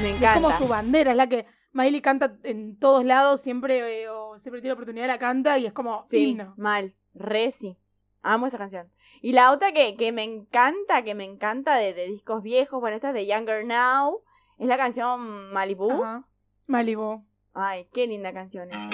Me 0.00 0.10
Es 0.10 0.16
como 0.34 0.48
encanta. 0.48 0.58
su 0.58 0.68
bandera, 0.68 1.10
es 1.12 1.16
la 1.16 1.28
que 1.28 1.46
Miley 1.72 2.00
canta 2.00 2.36
en 2.42 2.76
todos 2.78 3.04
lados, 3.04 3.40
siempre, 3.40 4.02
eh, 4.02 4.08
o 4.08 4.38
siempre 4.38 4.60
tiene 4.60 4.70
la 4.70 4.74
oportunidad, 4.74 5.06
la 5.06 5.18
canta 5.18 5.58
y 5.58 5.66
es 5.66 5.72
como 5.72 6.02
Sí, 6.10 6.30
himno. 6.30 6.54
mal. 6.56 6.94
Re 7.14 7.50
sí. 7.52 7.76
Amo 8.22 8.46
esa 8.46 8.58
canción. 8.58 8.88
Y 9.20 9.32
la 9.32 9.52
otra 9.52 9.72
que, 9.72 9.96
que 9.96 10.12
me 10.12 10.22
encanta, 10.22 11.02
que 11.02 11.14
me 11.14 11.24
encanta 11.24 11.74
de, 11.76 11.92
de 11.94 12.06
discos 12.06 12.42
viejos, 12.42 12.80
bueno, 12.80 12.96
esta 12.96 13.08
es 13.08 13.14
de 13.14 13.26
Younger 13.26 13.64
Now, 13.64 14.20
es 14.58 14.66
la 14.68 14.76
canción 14.76 15.52
Malibu. 15.52 15.90
Ajá. 15.92 16.24
Malibu. 16.66 17.24
Ay, 17.54 17.88
qué 17.92 18.06
linda 18.06 18.32
canción 18.32 18.68
esa. 18.70 18.88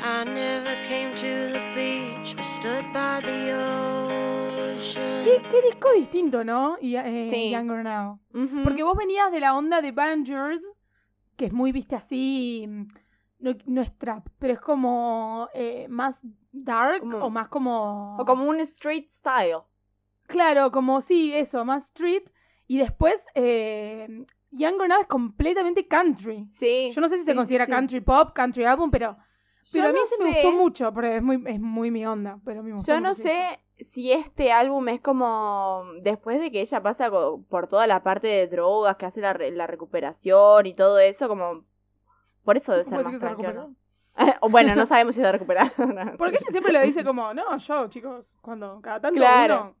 I 0.00 0.24
never 0.24 0.76
came 0.84 1.14
to 1.16 1.52
the 1.52 1.60
beach 1.74 2.34
or 2.38 2.42
stood 2.42 2.84
by 2.92 3.20
the 3.20 3.52
ocean. 3.52 5.24
¿Qué, 5.24 5.42
qué 5.50 5.62
disco 5.62 5.92
distinto, 5.92 6.44
¿no? 6.44 6.76
Y, 6.80 6.96
eh, 6.96 7.28
Sí. 7.30 7.50
Younger 7.50 7.82
Now. 7.84 8.20
Porque 8.64 8.82
vos 8.82 8.96
venías 8.96 9.30
de 9.32 9.40
la 9.40 9.56
onda 9.56 9.80
de 9.82 9.92
Bangers, 9.92 10.60
que 11.38 11.46
es 11.46 11.52
muy, 11.54 11.72
viste, 11.72 11.96
así, 11.96 12.66
mm, 12.68 12.82
No, 13.40 13.52
no 13.66 13.82
es 13.82 13.96
trap, 13.96 14.26
pero 14.40 14.54
es 14.54 14.60
como 14.60 15.48
eh, 15.54 15.86
más 15.88 16.20
dark 16.50 16.98
Como- 17.00 17.18
o 17.18 17.30
más 17.30 17.46
como. 17.48 18.16
O 18.18 18.24
como 18.24 18.42
un 18.44 18.58
street 18.60 19.06
style. 19.10 19.60
Claro, 20.26 20.72
como 20.72 21.00
sí, 21.00 21.32
eso, 21.32 21.64
más 21.64 21.84
street. 21.84 22.24
Y 22.66 22.78
después, 22.78 23.24
eh, 23.36 24.24
Younger 24.50 24.88
Now 24.88 25.02
es 25.02 25.06
completamente 25.06 25.86
country. 25.86 26.46
Sí. 26.46 26.90
Yo 26.92 27.00
no 27.00 27.08
sé 27.08 27.16
si 27.18 27.24
se 27.24 27.34
considera 27.36 27.64
sí, 27.64 27.70
sí. 27.70 27.76
country 27.76 28.00
pop, 28.00 28.32
country 28.34 28.64
album, 28.64 28.90
pero, 28.90 29.16
pero 29.72 29.84
Yo 29.84 29.90
a 29.90 29.92
mí 29.92 29.98
no 30.00 30.06
se 30.06 30.16
me 30.24 30.30
sé- 30.30 30.36
gustó 30.42 30.52
mucho, 30.52 30.92
porque 30.94 31.16
es 31.16 31.22
muy, 31.22 31.42
es 31.46 31.60
muy 31.60 31.90
mi 31.90 32.06
onda. 32.06 32.38
Pero 32.44 32.62
me 32.62 32.72
gustó 32.72 32.92
Yo 32.92 33.00
no 33.00 33.08
mucho, 33.10 33.22
sí. 33.22 33.22
sé 33.22 33.60
si 33.78 34.12
este 34.12 34.50
álbum 34.52 34.88
es 34.88 35.00
como 35.00 35.84
después 36.02 36.40
de 36.40 36.50
que 36.50 36.60
ella 36.60 36.82
pasa 36.82 37.10
por 37.10 37.68
toda 37.68 37.86
la 37.86 38.02
parte 38.02 38.26
de 38.28 38.46
drogas, 38.48 38.96
que 38.96 39.06
hace 39.06 39.20
la, 39.20 39.32
re- 39.32 39.50
la 39.52 39.66
recuperación 39.66 40.66
y 40.66 40.74
todo 40.74 40.98
eso, 40.98 41.28
como 41.28 41.64
por 42.44 42.56
eso 42.56 42.72
debe 42.72 42.84
¿Cómo 42.84 42.96
ser 42.96 43.04
más 43.04 43.12
que 43.12 43.18
bueno, 44.50 44.74
no 44.74 44.84
sabemos 44.86 45.14
si 45.14 45.20
se 45.20 45.30
recupera. 45.30 45.72
Porque 46.18 46.36
ella 46.36 46.46
siempre 46.50 46.72
lo 46.72 46.80
dice 46.80 47.04
como, 47.04 47.32
no, 47.34 47.56
yo, 47.58 47.88
chicos, 47.88 48.34
cuando 48.40 48.80
cada 48.80 49.00
tanto 49.00 49.20
Claro. 49.20 49.60
uno 49.62 49.76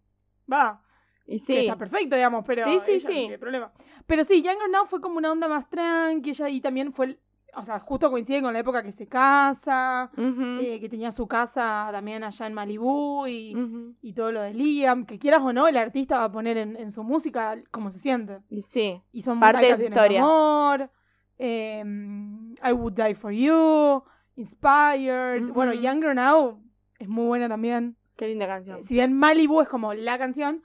va, 0.52 0.82
y 1.26 1.32
que 1.32 1.38
sí, 1.44 1.56
está 1.58 1.76
perfecto, 1.76 2.14
digamos, 2.14 2.44
pero 2.46 2.64
Sí, 2.64 2.78
sí, 2.86 2.92
ella 2.92 3.08
no 3.08 3.14
sí. 3.14 3.20
tiene 3.20 3.38
problema. 3.38 3.72
Pero 4.06 4.24
sí, 4.24 4.42
Younger 4.42 4.70
Now 4.70 4.86
fue 4.86 5.00
como 5.00 5.18
una 5.18 5.32
onda 5.32 5.48
más 5.48 5.68
tranqui, 5.68 6.30
ella 6.30 6.48
y 6.48 6.60
también 6.60 6.92
fue, 6.92 7.06
el- 7.06 7.20
o 7.54 7.64
sea, 7.64 7.80
justo 7.80 8.10
coincide 8.10 8.42
con 8.42 8.52
la 8.52 8.58
época 8.60 8.82
que 8.82 8.92
se 8.92 9.06
casa, 9.06 10.10
eh, 10.16 10.78
que 10.80 10.88
tenía 10.88 11.10
su 11.12 11.26
casa 11.26 11.88
también 11.90 12.22
allá 12.22 12.46
en 12.46 12.54
Malibú 12.54 13.26
y, 13.26 13.56
y 14.02 14.12
todo 14.12 14.30
lo 14.32 14.42
de 14.42 14.54
Liam, 14.54 15.04
que 15.06 15.18
quieras 15.18 15.40
o 15.42 15.52
no, 15.52 15.66
el 15.66 15.76
artista 15.76 16.18
va 16.18 16.24
a 16.24 16.32
poner 16.32 16.56
en, 16.58 16.76
en 16.76 16.90
su 16.92 17.02
música 17.02 17.56
cómo 17.70 17.90
se 17.90 17.98
siente. 17.98 18.38
y 18.48 18.62
sí, 18.62 19.02
Y 19.12 19.22
son 19.22 19.40
Parte 19.40 19.66
de 19.66 19.76
su 19.76 19.82
historia. 19.84 20.20
amor, 20.20 20.90
em, 21.38 22.52
I 22.62 22.72
Would 22.72 22.92
Die 22.94 23.14
For 23.14 23.32
You, 23.32 24.02
Inspired. 24.36 25.50
Bueno, 25.52 25.72
Younger 25.72 26.14
Now 26.14 26.60
es 26.98 27.08
muy 27.08 27.26
buena 27.26 27.48
también. 27.48 27.96
qué 28.16 28.28
linda 28.28 28.46
canción. 28.46 28.80
Eh, 28.80 28.84
Si 28.84 28.94
bien 28.94 29.12
Malibu 29.16 29.60
es 29.60 29.68
como 29.68 29.94
la 29.94 30.18
canción. 30.18 30.62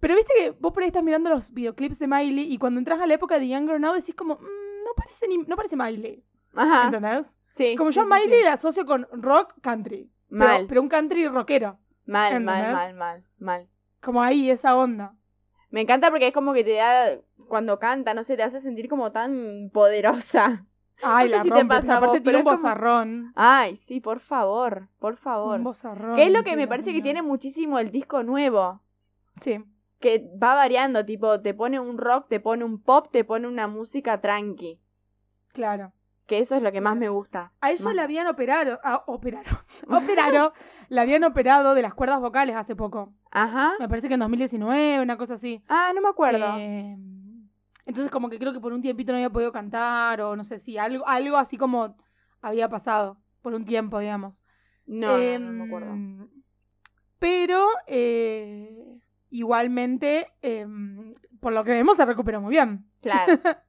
Pero 0.00 0.16
viste 0.16 0.32
que 0.34 0.50
vos 0.52 0.72
por 0.72 0.82
ahí 0.82 0.88
estás 0.88 1.02
mirando 1.04 1.28
los 1.30 1.52
videoclips 1.52 1.98
de 1.98 2.06
Miley 2.06 2.52
y 2.52 2.56
cuando 2.58 2.78
entras 2.78 3.00
a 3.00 3.06
la 3.06 3.14
época 3.14 3.38
de 3.38 3.48
Younger 3.48 3.78
Now 3.80 3.92
decís 3.94 4.14
como, 4.14 4.36
"Mm, 4.36 4.69
no 4.90 4.94
parece 4.96 5.28
ni, 5.28 5.38
no 5.38 5.56
parece 5.56 5.76
Miley. 5.76 6.24
Ajá, 6.54 6.86
¿Entendés? 6.86 7.34
sí. 7.50 7.76
Como 7.76 7.90
yo 7.90 8.02
a 8.02 8.04
sí, 8.04 8.10
Miley 8.12 8.38
sí. 8.40 8.44
la 8.44 8.52
asocio 8.54 8.84
con 8.86 9.06
rock 9.12 9.54
country. 9.62 10.10
Mal, 10.28 10.66
pero 10.68 10.80
un 10.82 10.88
country 10.88 11.26
rockero. 11.28 11.78
mal, 12.06 12.40
mal, 12.42 12.58
¿entendés? 12.58 12.72
mal, 12.74 12.94
mal, 12.94 13.24
mal. 13.38 13.68
Como 14.00 14.22
ahí, 14.22 14.50
esa 14.50 14.76
onda. 14.76 15.14
Me 15.70 15.82
encanta 15.82 16.10
porque 16.10 16.26
es 16.28 16.34
como 16.34 16.52
que 16.52 16.64
te 16.64 16.74
da, 16.74 17.18
cuando 17.48 17.78
canta, 17.78 18.14
no 18.14 18.24
sé, 18.24 18.36
te 18.36 18.42
hace 18.42 18.60
sentir 18.60 18.88
como 18.88 19.12
tan 19.12 19.70
poderosa. 19.72 20.66
Ay, 21.02 21.26
No 21.26 21.30
sé 21.30 21.36
la 21.38 21.42
si 21.44 21.48
te 21.50 21.54
rompe, 21.60 21.68
pasa 21.76 21.80
pero 21.82 21.92
a 21.92 21.98
vos, 22.00 22.08
aparte 22.08 22.20
tiene 22.20 22.38
un 22.38 22.44
como- 22.44 22.56
bozarrón. 22.56 23.32
Ay, 23.36 23.76
sí, 23.76 24.00
por 24.00 24.20
favor, 24.20 24.88
por 24.98 25.16
favor. 25.16 25.56
Un 25.56 25.64
bozarrón. 25.64 26.16
Que 26.16 26.24
es 26.24 26.32
lo 26.32 26.42
que 26.44 26.56
me 26.56 26.66
parece 26.68 26.92
que 26.92 27.00
tiene 27.02 27.22
muchísimo 27.22 27.78
el 27.78 27.90
disco 27.90 28.22
nuevo. 28.22 28.80
Sí. 29.40 29.64
Que 30.00 30.28
va 30.42 30.54
variando, 30.54 31.04
tipo, 31.04 31.40
te 31.40 31.52
pone 31.54 31.78
un 31.78 31.98
rock, 31.98 32.28
te 32.28 32.40
pone 32.40 32.64
un 32.64 32.82
pop, 32.82 33.08
te 33.12 33.22
pone 33.24 33.46
una 33.46 33.68
música 33.68 34.20
tranqui. 34.20 34.80
Claro. 35.52 35.92
Que 36.26 36.38
eso 36.38 36.54
es 36.56 36.62
lo 36.62 36.72
que 36.72 36.80
más 36.80 36.96
me 36.96 37.08
gusta. 37.08 37.52
A 37.60 37.70
ella 37.70 37.84
Más- 37.84 37.94
la 37.94 38.04
habían 38.04 38.26
operado. 38.26 38.78
Ah, 38.82 39.02
operaron. 39.06 39.58
operaron. 39.88 40.52
La 40.88 41.02
habían 41.02 41.24
operado 41.24 41.74
de 41.74 41.82
las 41.82 41.92
cuerdas 41.94 42.20
vocales 42.20 42.56
hace 42.56 42.74
poco. 42.76 43.12
Ajá. 43.30 43.72
Me 43.78 43.88
parece 43.88 44.08
que 44.08 44.14
en 44.14 44.20
2019, 44.20 45.00
una 45.00 45.16
cosa 45.18 45.34
así. 45.34 45.62
Ah, 45.68 45.92
no 45.94 46.00
me 46.00 46.08
acuerdo. 46.08 46.56
Eh, 46.56 46.96
entonces, 47.84 48.10
como 48.10 48.28
que 48.30 48.38
creo 48.38 48.52
que 48.52 48.60
por 48.60 48.72
un 48.72 48.80
tiempito 48.82 49.12
no 49.12 49.16
había 49.18 49.30
podido 49.30 49.52
cantar, 49.52 50.20
o 50.20 50.36
no 50.36 50.44
sé 50.44 50.58
si 50.60 50.78
algo, 50.78 51.06
algo 51.06 51.36
así 51.36 51.56
como 51.58 51.96
había 52.40 52.68
pasado 52.68 53.18
por 53.42 53.52
un 53.54 53.64
tiempo, 53.64 53.98
digamos. 53.98 54.40
no, 54.86 55.08
no, 55.08 55.18
Em, 55.18 55.44
no 55.44 55.52
me 55.52 55.64
acuerdo. 55.64 55.94
Pero, 57.18 57.66
eh, 57.86 58.98
igualmente, 59.30 60.28
em, 60.42 61.14
por 61.40 61.52
lo 61.52 61.64
que 61.64 61.72
vemos, 61.72 61.96
se 61.96 62.04
recuperó 62.04 62.40
muy 62.40 62.50
bien. 62.50 62.84
Claro. 63.00 63.32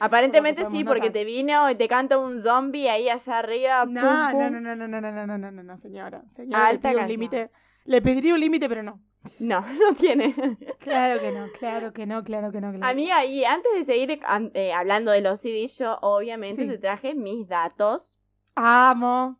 Aparentemente 0.00 0.64
sí, 0.70 0.84
porque 0.84 1.10
te 1.10 1.24
vino 1.24 1.70
y 1.70 1.76
te 1.76 1.88
canta 1.88 2.18
un 2.18 2.38
zombie 2.40 2.88
ahí 2.88 3.08
allá 3.08 3.38
arriba. 3.38 3.86
No, 3.86 4.32
no, 4.32 4.50
no, 4.50 4.60
no, 4.60 4.74
no, 4.76 4.88
no, 4.88 5.00
no, 5.00 5.10
no, 5.12 5.26
no, 5.26 5.38
no, 5.38 5.50
no, 5.50 5.62
no, 5.62 5.78
señora. 5.78 6.22
Señora, 6.34 6.66
Alta 6.66 6.92
le 6.92 7.00
un 7.02 7.08
límite. 7.08 7.50
Le 7.84 8.02
pediría 8.02 8.34
un 8.34 8.40
límite, 8.40 8.68
pero 8.68 8.82
no. 8.82 9.00
No, 9.38 9.60
no 9.80 9.94
tiene. 9.98 10.34
Claro 10.80 11.20
que 11.20 11.30
no, 11.32 11.46
claro 11.58 11.92
que 11.92 12.06
no, 12.06 12.24
claro 12.24 12.50
que 12.52 12.60
no. 12.60 12.72
Claro. 12.72 12.86
Amiga, 12.86 13.24
y 13.24 13.44
antes 13.44 13.72
de 13.74 13.84
seguir 13.84 14.20
eh, 14.54 14.72
hablando 14.72 15.12
de 15.12 15.20
los 15.20 15.40
CDs, 15.40 15.78
yo 15.78 15.96
obviamente 16.02 16.62
Sí. 16.62 16.68
te 16.68 16.78
traje 16.78 17.14
mis 17.14 17.48
datos. 17.48 18.18
Amo. 18.56 19.38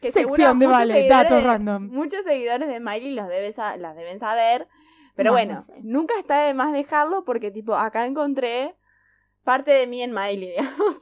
Que 0.00 0.12
Sección 0.12 0.58
seguro 0.58 0.58
de 0.58 0.66
Vale, 0.66 1.08
datos 1.08 1.38
de- 1.38 1.44
random. 1.44 1.88
Muchos 1.90 2.22
seguidores 2.24 2.68
de 2.68 2.80
Miley 2.80 3.14
los 3.14 3.28
debes 3.28 3.58
a- 3.58 3.76
las 3.76 3.96
deben 3.96 4.18
saber. 4.18 4.68
Pero 5.16 5.30
No, 5.30 5.32
bueno, 5.34 5.54
no 5.54 5.60
sé. 5.60 5.72
nunca 5.82 6.14
está 6.18 6.42
de 6.42 6.54
más 6.54 6.72
dejarlo 6.72 7.24
porque, 7.24 7.50
tipo, 7.50 7.74
acá 7.74 8.06
encontré 8.06 8.76
parte 9.42 9.72
de 9.72 9.86
mí 9.88 10.02
en 10.02 10.12
Miley, 10.12 10.50
digamos. 10.56 10.96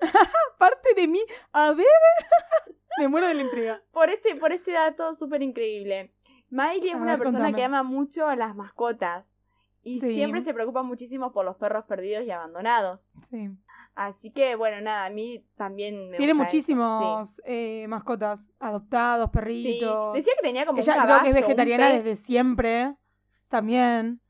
Parte 0.58 0.94
de 0.96 1.06
mí, 1.08 1.20
a 1.52 1.72
ver. 1.72 1.86
Me 2.98 3.08
muero 3.08 3.28
de 3.28 3.34
la 3.34 3.42
intriga. 3.42 3.82
por, 3.92 4.10
este, 4.10 4.34
por 4.36 4.52
este 4.52 4.72
dato 4.72 5.14
súper 5.14 5.42
increíble. 5.42 6.12
Miley 6.50 6.88
es 6.88 6.94
A 6.94 6.98
una 6.98 7.12
ver, 7.12 7.18
persona 7.18 7.44
contame. 7.44 7.56
que 7.56 7.64
ama 7.64 7.82
mucho 7.82 8.26
a 8.26 8.34
las 8.36 8.54
mascotas. 8.56 9.38
Y 9.82 10.00
Sí. 10.00 10.14
siempre 10.14 10.42
se 10.42 10.52
preocupa 10.52 10.82
muchísimo 10.82 11.32
por 11.32 11.44
los 11.46 11.56
perros 11.56 11.84
perdidos 11.86 12.24
y 12.26 12.30
abandonados. 12.30 13.08
Sí. 13.30 13.48
Así 13.94 14.30
que, 14.30 14.54
bueno, 14.54 14.80
nada, 14.82 15.06
a 15.06 15.10
mí 15.10 15.46
también 15.56 16.10
me 16.10 16.16
Tiene 16.18 16.32
gusta 16.32 16.44
muchísimos 16.44 17.40
eh, 17.44 17.86
mascotas 17.88 18.50
adoptados. 18.58 19.30
Sí. 19.30 19.38
perritos. 19.38 20.14
Decía 20.14 20.32
que 20.36 20.42
tenía 20.46 20.66
como 20.66 20.78
Ella 20.80 20.96
un 20.96 21.02
creo 21.04 21.22
que 21.22 21.28
es 21.28 21.34
vegetariana 21.34 21.90
desde 21.90 22.16
siempre. 22.16 22.94
También. 23.50 24.20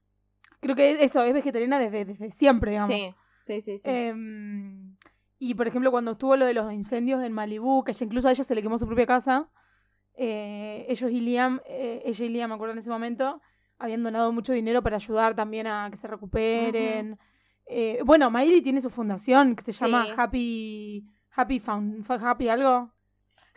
Creo 0.61 0.75
que 0.75 1.05
eso, 1.05 1.23
es 1.23 1.33
vegetariana 1.33 1.79
desde, 1.79 2.05
desde 2.05 2.33
siempre, 2.33 2.73
digamos. 2.73 2.91
Sí, 2.91 3.15
sí, 3.41 3.61
sí. 3.61 3.79
sí. 3.79 3.89
Em, 3.89 4.97
y 5.39 5.55
por 5.55 5.69
ejemplo, 5.69 5.93
cuando 5.93 6.13
estuvo 6.13 6.37
lo 6.37 6.45
de 6.45 6.55
los 6.55 6.73
incendios 6.73 7.23
en 7.23 7.33
Malibú, 7.33 7.85
que 7.85 7.93
ella, 7.93 8.05
incluso 8.05 8.29
a 8.29 8.33
ella 8.33 8.45
se 8.45 8.55
le 8.55 8.63
quemó 8.63 8.79
su 8.79 8.87
propia 8.87 9.07
casa, 9.07 9.49
eh, 10.15 10.85
ellos 10.89 11.11
y 11.11 11.21
Liam, 11.21 11.61
eh, 11.67 12.03
ella 12.05 12.25
y 12.25 12.29
Liam, 12.29 12.51
me 12.51 12.57
acuerdo 12.57 12.73
en 12.73 12.81
ese 12.81 12.91
momento, 12.91 13.41
habían 13.79 14.03
donado 14.03 14.33
mucho 14.33 14.53
dinero 14.53 14.83
para 14.83 14.97
ayudar 14.97 15.35
también 15.35 15.67
a 15.67 15.89
que 15.91 15.97
se 15.97 16.09
recuperen. 16.09 17.19
Eh, 17.67 18.01
bueno, 18.05 18.31
Miley 18.31 18.63
tiene 18.63 18.81
su 18.81 18.91
fundación 18.91 19.55
que 19.55 19.63
se 19.63 19.73
llama 19.73 20.07
Sí. 20.07 20.13
Happy. 20.17 21.07
Happy 21.33 21.61
Found, 21.61 22.05
Happy 22.11 22.49
algo. 22.49 22.93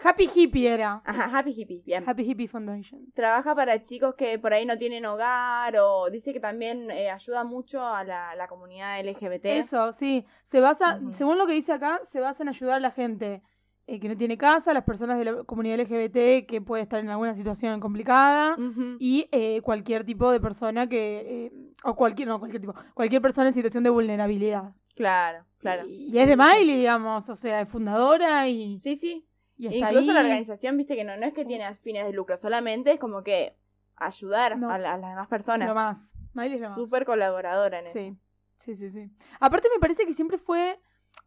Happy 0.03 0.29
Hippie 0.33 0.67
era. 0.67 1.01
Ajá, 1.05 1.38
Happy 1.38 1.51
Hippie, 1.51 1.81
bien. 1.86 2.03
Happy 2.07 2.24
Hippie 2.24 2.48
Foundation. 2.48 3.12
Trabaja 3.13 3.55
para 3.55 3.81
chicos 3.83 4.15
que 4.15 4.38
por 4.39 4.53
ahí 4.53 4.65
no 4.65 4.77
tienen 4.77 5.05
hogar 5.05 5.75
o 5.77 6.10
dice 6.10 6.33
que 6.33 6.39
también 6.39 6.91
eh, 6.91 7.10
ayuda 7.10 7.43
mucho 7.43 7.86
a 7.86 8.03
la, 8.03 8.36
la 8.36 8.48
comunidad 8.48 9.00
LGBT. 9.03 9.45
Eso, 9.45 9.93
sí. 9.93 10.25
Se 10.43 10.60
basa, 10.60 11.00
según 11.12 11.38
lo 11.38 11.48
que 11.48 11.53
dice 11.53 11.72
acá, 11.72 12.00
se 12.12 12.19
basa 12.19 12.43
en 12.43 12.50
ayudar 12.50 12.77
a 12.77 12.79
la 12.79 12.91
gente 12.91 13.41
eh, 13.86 14.00
que 14.00 14.07
no 14.07 14.15
tiene 14.15 14.38
casa, 14.38 14.74
las 14.74 14.86
personas 14.86 15.17
de 15.17 15.25
la 15.25 15.43
comunidad 15.43 15.77
LGBT 15.77 16.48
que 16.48 16.62
puede 16.65 16.83
estar 16.83 17.01
en 17.01 17.10
alguna 17.10 17.36
situación 17.36 17.81
complicada 17.81 18.55
y 18.98 19.27
eh, 19.33 19.60
cualquier 19.62 20.05
tipo 20.05 20.31
de 20.31 20.39
persona 20.39 20.88
que, 20.88 21.48
eh, 21.48 21.51
o 21.83 21.93
cualquier, 21.93 22.29
no, 22.29 22.39
cualquier 22.39 22.62
tipo, 22.62 22.74
cualquier 22.93 23.22
persona 23.22 23.50
en 23.50 23.53
situación 23.53 23.83
de 23.83 23.89
vulnerabilidad. 23.89 24.72
Claro, 24.95 25.43
claro. 25.57 25.86
Y, 25.86 26.15
y 26.15 26.17
es 26.17 26.27
de 26.29 26.38
Miley, 26.38 26.77
digamos, 26.77 27.27
o 27.27 27.36
sea, 27.36 27.60
es 27.60 27.67
fundadora 27.67 28.48
y, 28.48 28.79
Sí, 28.79 28.95
sí. 28.95 29.25
Y 29.72 29.77
Incluso 29.77 30.00
ahí. 30.00 30.13
la 30.15 30.22
organización, 30.22 30.77
viste 30.77 30.96
que 30.96 31.03
no, 31.03 31.15
no 31.17 31.25
es 31.25 31.34
que 31.34 31.46
tiene 31.46 31.74
fines 31.75 32.05
de 32.05 32.13
lucro, 32.13 32.38
solamente 32.38 32.91
es 32.93 33.00
como 33.00 33.24
que 33.24 33.55
ayudar 33.96 34.58
No. 34.58 34.70
a, 34.72 34.77
la- 34.77 34.93
a 34.93 34.98
las 34.98 35.10
demás 35.12 35.27
personas. 35.27 35.67
Lo 35.67 35.75
más. 35.75 36.13
Miley 36.34 36.55
es 36.55 36.62
lo 36.62 36.70
más. 36.70 36.75
Súper 36.75 37.05
colaboradora 37.05 37.79
en 37.79 37.86
eso. 37.88 37.93
Sí, 38.00 38.17
sí, 38.58 38.75
sí, 38.75 38.89
sí. 38.89 39.12
Aparte 39.39 39.70
me 39.74 39.79
parece 39.79 40.05
que 40.05 40.13
siempre 40.13 40.38
fue, 40.38 40.79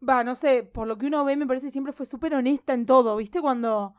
va, 0.07 0.23
no 0.23 0.35
sé, 0.35 0.63
por 0.63 0.87
lo 0.87 0.97
que 0.97 1.05
uno 1.07 1.23
ve, 1.23 1.35
me 1.37 1.47
parece 1.47 1.67
que 1.67 1.71
siempre 1.71 1.93
fue 1.93 2.05
súper 2.05 2.35
honesta 2.35 2.73
en 2.73 2.85
todo, 2.85 3.15
¿viste? 3.15 3.39
Cuando 3.41 3.95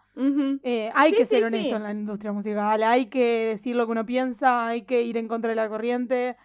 eh, 0.63 0.91
hay 0.95 1.11
Sí, 1.13 1.17
que 1.17 1.25
sí, 1.27 1.35
ser 1.37 1.45
honesto 1.45 1.71
sí. 1.71 1.75
en 1.77 1.83
la 1.83 1.91
industria 1.93 2.33
musical, 2.33 2.83
hay 2.83 3.07
que 3.07 3.47
decir 3.49 3.75
lo 3.77 3.87
que 3.87 3.93
uno 3.93 4.05
piensa, 4.05 4.67
hay 4.67 4.83
que 4.83 5.03
ir 5.03 5.17
en 5.17 5.29
contra 5.29 5.49
de 5.51 5.57
la 5.57 5.69
corriente. 5.69 6.37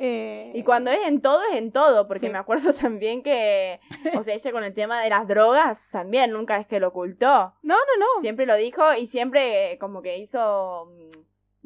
Eh, 0.00 0.52
Y 0.54 0.62
cuando 0.62 0.90
es 0.90 1.00
en 1.06 1.20
todo, 1.20 1.40
es 1.50 1.56
en 1.56 1.72
todo, 1.72 2.06
porque 2.06 2.26
Sí. 2.26 2.32
me 2.32 2.38
acuerdo 2.38 2.72
también 2.72 3.22
que, 3.22 3.80
o 4.16 4.22
sea, 4.22 4.34
ella 4.34 4.52
con 4.52 4.64
el 4.64 4.72
tema 4.74 5.02
de 5.02 5.10
las 5.10 5.26
drogas 5.26 5.78
también 5.90 6.30
nunca 6.32 6.56
es 6.58 6.66
que 6.66 6.80
lo 6.80 6.88
ocultó. 6.88 7.54
No, 7.62 7.74
no, 7.74 7.96
no. 7.98 8.20
Siempre 8.20 8.46
lo 8.46 8.54
dijo 8.56 8.94
y 8.94 9.06
siempre 9.06 9.72
eh, 9.72 9.78
como 9.78 10.00
que 10.02 10.18
hizo, 10.18 10.86
mm, 10.86 11.18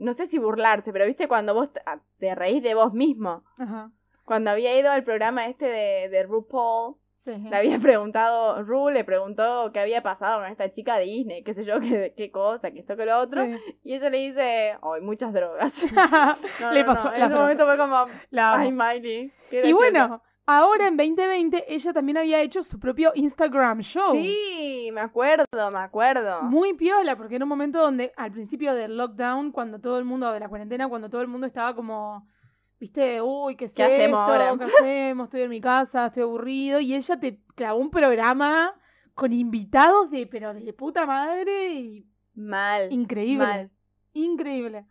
no 0.04 0.14
sé 0.14 0.26
si 0.26 0.38
burlarse, 0.38 0.92
pero 0.92 1.06
viste 1.06 1.28
cuando 1.28 1.54
vos 1.54 1.72
te- 1.72 1.82
te 2.18 2.34
reís 2.34 2.62
de 2.62 2.74
vos 2.74 2.92
mismo. 2.94 3.44
Ajá. 3.58 3.90
Cuando 4.24 4.50
había 4.50 4.78
ido 4.78 4.90
al 4.90 5.04
programa 5.04 5.46
este 5.46 5.66
de, 5.66 6.08
de 6.08 6.22
RuPaul, 6.22 6.96
Sí. 7.24 7.30
le 7.38 7.56
había 7.56 7.78
preguntado, 7.78 8.62
Ru 8.64 8.90
le 8.90 9.04
preguntó 9.04 9.70
qué 9.72 9.80
había 9.80 10.02
pasado 10.02 10.40
con 10.40 10.50
esta 10.50 10.70
chica 10.70 10.96
de 10.96 11.04
Disney, 11.04 11.44
qué 11.44 11.54
sé 11.54 11.64
yo, 11.64 11.78
qué, 11.80 12.14
qué 12.16 12.30
cosa, 12.30 12.70
que 12.70 12.80
esto, 12.80 12.96
que 12.96 13.06
lo 13.06 13.18
otro. 13.18 13.44
Sí. 13.44 13.56
Y 13.84 13.94
ella 13.94 14.10
le 14.10 14.18
dice, 14.18 14.76
ay, 14.82 15.00
muchas 15.02 15.32
drogas. 15.32 15.84
No, 16.60 16.72
Le 16.72 16.80
no, 16.80 16.86
pasó 16.86 17.04
no, 17.04 17.10
En 17.14 17.16
ese 17.22 17.28
drogas. 17.28 17.40
momento 17.40 17.64
fue 17.66 17.76
como, 17.78 18.06
La 18.30 18.54
ay, 18.54 18.72
Miley. 18.72 19.32
qué 19.50 19.56
Y 19.58 19.72
gracioso". 19.72 19.76
bueno, 19.76 20.22
Ahora 20.44 20.88
en 20.88 20.96
2020 20.96 21.72
ella 21.72 21.92
también 21.92 22.18
había 22.18 22.40
hecho 22.40 22.64
su 22.64 22.80
propio 22.80 23.12
Instagram 23.14 23.80
show. 23.80 24.10
Sí, 24.12 24.90
me 24.92 25.00
acuerdo, 25.00 25.44
me 25.72 25.78
acuerdo. 25.78 26.42
Muy 26.42 26.74
piola, 26.74 27.14
porque 27.16 27.36
era 27.36 27.44
un 27.44 27.48
momento 27.48 27.80
donde 27.80 28.12
al 28.16 28.32
principio 28.32 28.74
del 28.74 28.96
lockdown, 28.96 29.52
cuando 29.52 29.78
todo 29.78 29.98
el 29.98 30.04
mundo, 30.04 30.32
de 30.32 30.40
la 30.40 30.48
cuarentena, 30.48 30.88
cuando 30.88 31.08
todo 31.08 31.20
el 31.22 31.28
mundo 31.28 31.46
estaba 31.46 31.76
como, 31.76 32.26
viste, 32.82 33.22
uy, 33.22 33.54
¿qué 33.54 33.66
es 33.66 33.74
¿Qué 33.74 33.84
hacemos 33.84 34.28
esto? 34.28 34.42
ahora? 34.42 34.58
¿Qué 34.58 34.64
hacemos? 34.64 35.24
Estoy 35.26 35.42
en 35.42 35.50
mi 35.50 35.60
casa, 35.60 36.06
estoy 36.06 36.24
aburrido. 36.24 36.80
Y 36.80 36.94
ella 36.96 37.18
te 37.20 37.38
clavó 37.54 37.78
un 37.78 37.90
programa 37.90 38.74
con 39.14 39.32
invitados 39.32 40.10
de, 40.10 40.26
pero 40.26 40.52
de 40.52 40.72
puta 40.72 41.06
madre 41.06 41.74
y 41.74 42.06
Mal. 42.34 42.92
increíble. 42.92 43.38
Mal. 43.46 43.70
Increíble. 44.14 44.84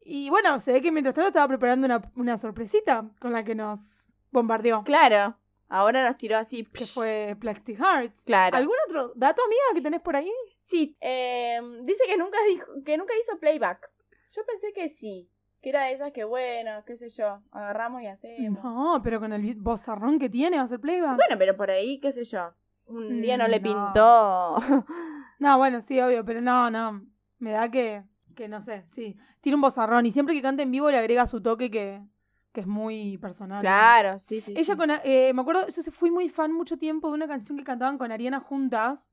Y 0.00 0.28
bueno, 0.28 0.58
se 0.58 0.72
ve 0.72 0.82
que 0.82 0.90
mientras 0.90 1.14
tanto 1.14 1.28
estaba 1.28 1.46
preparando 1.46 1.84
una, 1.86 2.02
una 2.16 2.36
sorpresita 2.36 3.08
con 3.20 3.32
la 3.32 3.44
que 3.44 3.54
nos 3.54 4.12
bombardeó, 4.32 4.82
Claro. 4.84 5.36
Ahora 5.68 6.04
nos 6.08 6.16
tiró 6.16 6.36
así. 6.36 6.64
que 6.64 6.84
psh, 6.84 6.94
fue 6.94 7.36
Plastic 7.38 7.78
Hearts. 7.78 8.22
Claro. 8.22 8.56
¿Algún 8.56 8.74
otro 8.88 9.12
dato, 9.14 9.40
amiga, 9.44 9.62
que 9.72 9.80
tenés 9.80 10.00
por 10.00 10.16
ahí? 10.16 10.32
Sí, 10.62 10.96
eh, 11.00 11.60
dice 11.84 12.02
que 12.08 12.16
nunca 12.16 12.38
dijo, 12.48 12.66
que 12.84 12.98
nunca 12.98 13.12
hizo 13.22 13.38
playback. 13.38 13.88
Yo 14.32 14.42
pensé 14.44 14.72
que 14.72 14.88
sí. 14.88 15.30
Que 15.62 15.68
era 15.70 15.84
de 15.84 15.92
esas 15.92 16.12
que, 16.12 16.24
bueno, 16.24 16.82
qué 16.86 16.96
sé 16.96 17.10
yo, 17.10 17.40
agarramos 17.52 18.02
y 18.02 18.06
hacemos. 18.06 18.64
No, 18.64 19.00
pero 19.02 19.20
con 19.20 19.32
el 19.32 19.54
bozarrón 19.56 20.18
que 20.18 20.28
tiene 20.30 20.56
va 20.56 20.62
a 20.62 20.68
ser 20.68 20.80
playback. 20.80 21.16
Bueno, 21.16 21.36
pero 21.38 21.56
por 21.56 21.70
ahí, 21.70 22.00
qué 22.00 22.12
sé 22.12 22.24
yo. 22.24 22.52
Un 22.86 23.20
día 23.20 23.36
no 23.36 23.46
Mm, 23.46 23.50
le 23.50 23.60
pintó. 23.60 24.56
No, 25.38 25.56
bueno, 25.56 25.80
sí, 25.80 25.98
obvio, 26.00 26.22
pero 26.24 26.42
no, 26.42 26.70
no. 26.70 27.02
Me 27.38 27.52
da 27.52 27.70
que, 27.70 28.02
que 28.34 28.46
no 28.46 28.60
sé, 28.60 28.84
sí. 28.90 29.16
Tiene 29.40 29.54
un 29.56 29.62
bozarrón 29.62 30.04
y 30.04 30.12
siempre 30.12 30.34
que 30.34 30.42
canta 30.42 30.62
en 30.62 30.70
vivo 30.70 30.90
le 30.90 30.98
agrega 30.98 31.26
su 31.26 31.40
toque 31.40 31.70
que, 31.70 32.02
que 32.52 32.60
es 32.60 32.66
muy 32.66 33.16
personal. 33.16 33.60
claro, 33.62 34.18
sí, 34.18 34.42
sí. 34.42 34.52
Ella 34.54 34.74
sí. 34.74 34.76
con, 34.76 34.90
eh, 34.90 35.32
me 35.34 35.40
acuerdo, 35.40 35.66
yo 35.68 35.82
fui 35.92 36.10
muy 36.10 36.28
fan 36.28 36.52
mucho 36.52 36.76
tiempo 36.76 37.08
de 37.08 37.14
una 37.14 37.26
canción 37.26 37.56
que 37.56 37.64
cantaban 37.64 37.96
con 37.96 38.12
Ariana 38.12 38.40
juntas, 38.40 39.12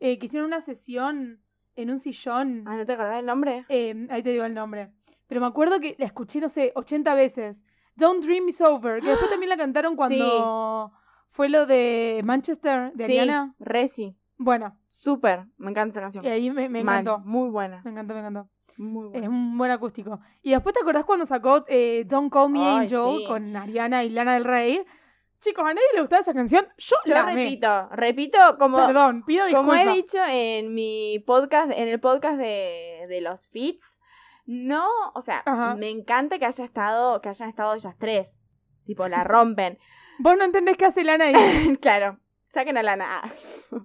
eh, 0.00 0.18
que 0.18 0.26
hicieron 0.26 0.48
una 0.48 0.60
sesión 0.60 1.40
en 1.76 1.90
un 1.90 1.98
sillón. 1.98 2.64
Ah, 2.66 2.76
¿no 2.76 2.84
te 2.84 2.92
acordás 2.92 3.16
del 3.16 3.26
nombre? 3.26 3.64
Eh, 3.70 4.06
ahí 4.10 4.22
te 4.22 4.30
digo 4.32 4.44
el 4.44 4.52
nombre. 4.52 4.90
Pero 5.26 5.40
me 5.40 5.46
acuerdo 5.46 5.80
que 5.80 5.96
la 5.98 6.06
escuché, 6.06 6.40
no 6.40 6.48
sé, 6.48 6.72
80 6.74 7.14
veces. 7.14 7.62
Don't 7.96 8.24
Dream 8.24 8.48
Is 8.48 8.60
Over, 8.60 9.00
que 9.00 9.08
después 9.08 9.30
también 9.30 9.50
la 9.50 9.56
cantaron 9.56 9.94
cuando 9.96 10.92
fue 11.30 11.48
lo 11.48 11.66
de 11.66 12.20
Manchester, 12.24 12.92
de 12.94 13.06
sí, 13.06 13.18
Ariana. 13.18 13.54
Resi. 13.58 14.16
Bueno, 14.36 14.76
Súper. 14.88 15.46
Me 15.58 15.70
encanta 15.70 15.90
esa 15.92 16.00
canción. 16.00 16.24
y 16.24 16.28
ahí 16.28 16.50
me, 16.50 16.68
me 16.68 16.80
encantó. 16.80 17.20
Muy 17.20 17.48
buena. 17.50 17.80
Me 17.84 17.90
encantó, 17.92 18.14
me 18.14 18.20
encantó. 18.20 18.48
Muy 18.76 19.06
Es 19.06 19.12
buena. 19.12 19.28
un 19.28 19.56
buen 19.56 19.70
acústico. 19.70 20.18
Y 20.42 20.50
después 20.50 20.74
te 20.74 20.80
acordás 20.80 21.04
cuando 21.04 21.24
sacó 21.24 21.64
eh, 21.68 22.04
Don't 22.06 22.32
Call 22.32 22.50
Me 22.50 22.58
Ay, 22.60 22.76
Angel 22.86 23.18
sí. 23.20 23.24
con 23.28 23.54
Ariana 23.56 24.02
y 24.02 24.10
Lana 24.10 24.34
del 24.34 24.44
Rey. 24.44 24.84
Chicos, 25.40 25.64
¿a 25.64 25.68
nadie 25.74 25.86
le 25.94 26.00
gustaba 26.00 26.20
esa 26.22 26.34
canción? 26.34 26.66
Yo, 26.78 26.96
Yo 27.06 27.14
la 27.14 27.20
amé. 27.20 27.34
repito, 27.44 27.88
repito 27.92 28.38
como, 28.58 28.78
Perdón, 28.78 29.22
pido 29.24 29.44
disculpas. 29.46 29.78
como 29.84 29.90
he 29.92 29.94
dicho 29.94 30.18
en 30.28 30.74
mi 30.74 31.22
podcast, 31.24 31.70
en 31.70 31.86
el 31.88 32.00
podcast 32.00 32.38
de, 32.38 33.04
de 33.08 33.20
los 33.20 33.46
feats, 33.48 34.00
no, 34.46 34.86
o 35.14 35.20
sea, 35.22 35.42
Ajá. 35.46 35.74
me 35.74 35.90
encanta 35.90 36.38
que 36.38 36.44
haya 36.46 36.64
estado, 36.64 37.20
que 37.20 37.28
hayan 37.28 37.48
estado 37.48 37.74
ellas 37.74 37.94
tres. 37.98 38.40
Tipo, 38.84 39.08
la 39.08 39.24
rompen. 39.24 39.78
Vos 40.18 40.36
no 40.36 40.44
entendés 40.44 40.76
qué 40.76 40.84
hace 40.86 41.04
Lana 41.04 41.26
ahí. 41.26 41.76
claro, 41.80 42.18
saquen 42.48 42.76
a 42.76 42.82
Lana. 42.82 43.22
Ah. 43.22 43.30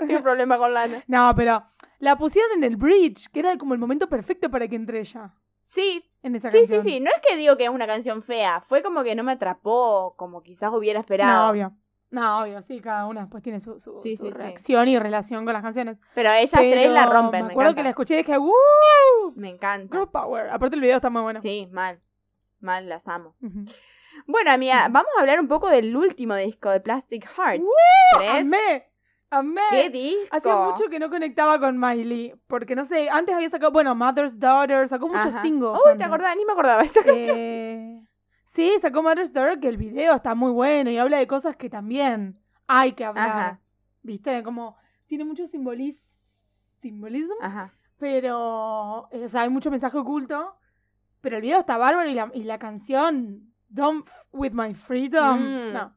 Tengo 0.00 0.16
un 0.16 0.22
problema 0.22 0.58
con 0.58 0.72
Lana. 0.74 1.04
no, 1.06 1.32
pero 1.36 1.62
la 1.98 2.16
pusieron 2.16 2.52
en 2.56 2.64
el 2.64 2.76
bridge, 2.76 3.28
que 3.30 3.40
era 3.40 3.56
como 3.56 3.74
el 3.74 3.80
momento 3.80 4.08
perfecto 4.08 4.50
para 4.50 4.68
que 4.68 4.76
entre 4.76 5.00
ella. 5.00 5.34
Sí, 5.62 6.04
En 6.22 6.34
esa 6.36 6.50
sí, 6.50 6.66
sí, 6.66 6.80
sí. 6.80 7.00
No 7.00 7.10
es 7.10 7.20
que 7.26 7.36
digo 7.36 7.56
que 7.56 7.64
es 7.64 7.70
una 7.70 7.86
canción 7.86 8.22
fea, 8.22 8.60
fue 8.60 8.82
como 8.82 9.02
que 9.04 9.14
no 9.14 9.22
me 9.22 9.32
atrapó, 9.32 10.14
como 10.16 10.42
quizás 10.42 10.70
hubiera 10.72 11.00
esperado. 11.00 11.44
No, 11.46 11.50
obvio. 11.50 11.72
No, 12.10 12.40
obvio, 12.42 12.62
sí, 12.62 12.80
cada 12.80 13.06
una 13.06 13.22
después 13.22 13.42
tiene 13.42 13.58
su, 13.60 13.80
su, 13.80 13.98
Sí, 13.98 14.16
su 14.16 14.26
sí, 14.26 14.32
sí. 14.32 14.38
reacción 14.38 14.88
y 14.88 14.98
relación 14.98 15.44
con 15.44 15.52
las 15.52 15.62
canciones. 15.62 15.98
Pero 16.14 16.30
ellas 16.32 16.50
Pero 16.54 16.70
tres 16.70 16.90
la 16.90 17.06
rompen, 17.06 17.42
Me 17.42 17.46
me, 17.48 17.52
acuerdo 17.52 17.70
que 17.74 17.82
la 17.82 17.88
encanta. 17.90 17.90
escuché 17.90 18.14
y 18.14 18.18
dije, 18.18 18.38
¡Woo! 18.38 18.52
Me 19.34 19.50
encanta. 19.50 19.94
Girl 19.96 20.08
Power. 20.08 20.50
Aparte 20.50 20.76
el 20.76 20.80
video 20.82 20.96
está 20.96 21.10
muy 21.10 21.22
bueno. 21.22 21.40
Sí, 21.40 21.68
mal. 21.72 22.00
Mal, 22.60 22.88
las 22.88 23.06
amo. 23.08 23.34
Bueno, 24.26 24.50
amiga, 24.50 24.88
vamos 24.88 25.10
a 25.16 25.20
hablar 25.20 25.40
un 25.40 25.48
poco 25.48 25.68
del 25.68 25.94
último 25.96 26.34
disco 26.36 26.70
de 26.70 26.80
Plastic 26.80 27.26
Hearts. 27.36 27.64
¿Crees? 28.16 28.46
¡Amé! 28.46 28.86
¡Amé! 29.28 29.60
¿Qué 29.70 29.90
disco? 29.90 30.28
Hacía 30.36 30.56
mucho 30.56 30.88
que 30.88 30.98
no 31.00 31.10
conectaba 31.10 31.58
con 31.60 31.78
Miley. 31.78 32.34
Porque 32.46 32.74
no 32.76 32.84
sé, 32.86 33.10
antes 33.10 33.34
había 33.34 33.50
sacado, 33.50 33.72
bueno, 33.72 33.94
Mother's 33.94 34.38
Daughter, 34.38 34.88
sacó 34.88 35.08
muchos 35.08 35.34
Ajá. 35.34 35.42
singles. 35.42 35.72
Uy, 35.84 35.98
te 35.98 36.04
acordás, 36.04 36.34
ni 36.36 36.44
me 36.46 36.52
acordaba 36.52 36.80
de 36.80 36.86
esa 36.86 37.02
canción. 37.02 37.36
Sí, 38.46 38.72
sacó 38.80 39.02
Mother's 39.02 39.32
Daughter, 39.32 39.60
que 39.60 39.68
el 39.68 39.76
video 39.76 40.14
está 40.14 40.34
muy 40.34 40.50
bueno 40.50 40.90
y 40.90 40.96
habla 40.98 41.18
de 41.18 41.26
cosas 41.26 41.56
que 41.56 41.68
también 41.68 42.38
hay 42.66 42.92
que 42.92 43.04
hablar. 43.04 43.28
Ajá. 43.28 43.60
¿Viste? 44.02 44.42
Como 44.42 44.76
tiene 45.06 45.24
mucho 45.24 45.46
simbolis 45.46 46.40
simbolismo, 46.80 47.34
Ajá. 47.40 47.72
pero 47.98 49.08
eh, 49.10 49.24
o 49.24 49.28
sea, 49.28 49.42
hay 49.42 49.48
mucho 49.50 49.70
mensaje 49.70 49.98
oculto. 49.98 50.56
Pero 51.20 51.36
el 51.36 51.42
video 51.42 51.60
está 51.60 51.76
bárbaro 51.76 52.08
y 52.08 52.14
la, 52.14 52.30
y 52.34 52.44
la 52.44 52.58
canción 52.58 53.52
Don't 53.68 54.06
F 54.06 54.16
With 54.32 54.52
My 54.52 54.74
Freedom. 54.74 55.40
Mm. 55.40 55.72
No, 55.72 55.94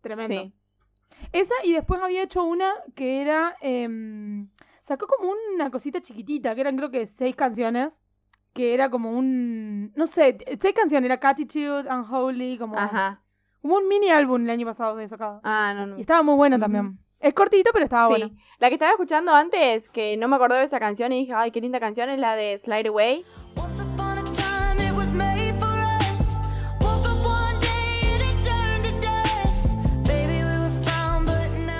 tremendo. 0.00 0.34
Sí. 0.34 0.54
Esa 1.30 1.54
y 1.62 1.72
después 1.72 2.00
había 2.02 2.22
hecho 2.22 2.42
una 2.42 2.72
que 2.96 3.22
era. 3.22 3.56
em, 3.60 4.50
sacó 4.80 5.06
como 5.06 5.32
una 5.54 5.70
cosita 5.70 6.00
chiquitita, 6.00 6.54
que 6.54 6.62
eran 6.62 6.76
creo 6.76 6.90
que 6.90 7.06
seis 7.06 7.36
canciones. 7.36 8.02
Que 8.52 8.74
era 8.74 8.90
como 8.90 9.10
un. 9.10 9.92
No 9.94 10.06
sé, 10.06 10.38
seis 10.60 10.74
canciones. 10.74 11.06
Era 11.06 11.18
Catitude, 11.18 11.88
Unholy, 11.88 12.58
como. 12.58 12.78
Ajá. 12.78 13.22
Como 13.62 13.76
un 13.76 13.88
mini 13.88 14.10
álbum 14.10 14.42
el 14.42 14.50
año 14.50 14.66
pasado 14.66 14.96
de 14.96 15.06
sacado. 15.08 15.40
Ah, 15.44 15.72
no, 15.74 15.86
no. 15.86 15.98
Y 15.98 16.00
estaba 16.00 16.22
muy 16.22 16.34
bueno 16.34 16.58
también. 16.58 16.98
Es 17.20 17.34
cortito, 17.34 17.70
pero 17.72 17.84
estaba 17.84 18.08
sí. 18.08 18.10
bueno. 18.10 18.30
La 18.58 18.68
que 18.68 18.74
estaba 18.74 18.90
escuchando 18.90 19.32
antes, 19.32 19.88
que 19.88 20.16
no 20.16 20.26
me 20.26 20.34
acordaba 20.34 20.60
de 20.60 20.66
esa 20.66 20.80
canción 20.80 21.12
y 21.12 21.20
dije, 21.20 21.32
ay, 21.32 21.52
qué 21.52 21.60
linda 21.60 21.78
canción, 21.78 22.10
es 22.10 22.18
la 22.18 22.34
de 22.34 22.58
Slide 22.58 22.88
Away. 22.88 23.24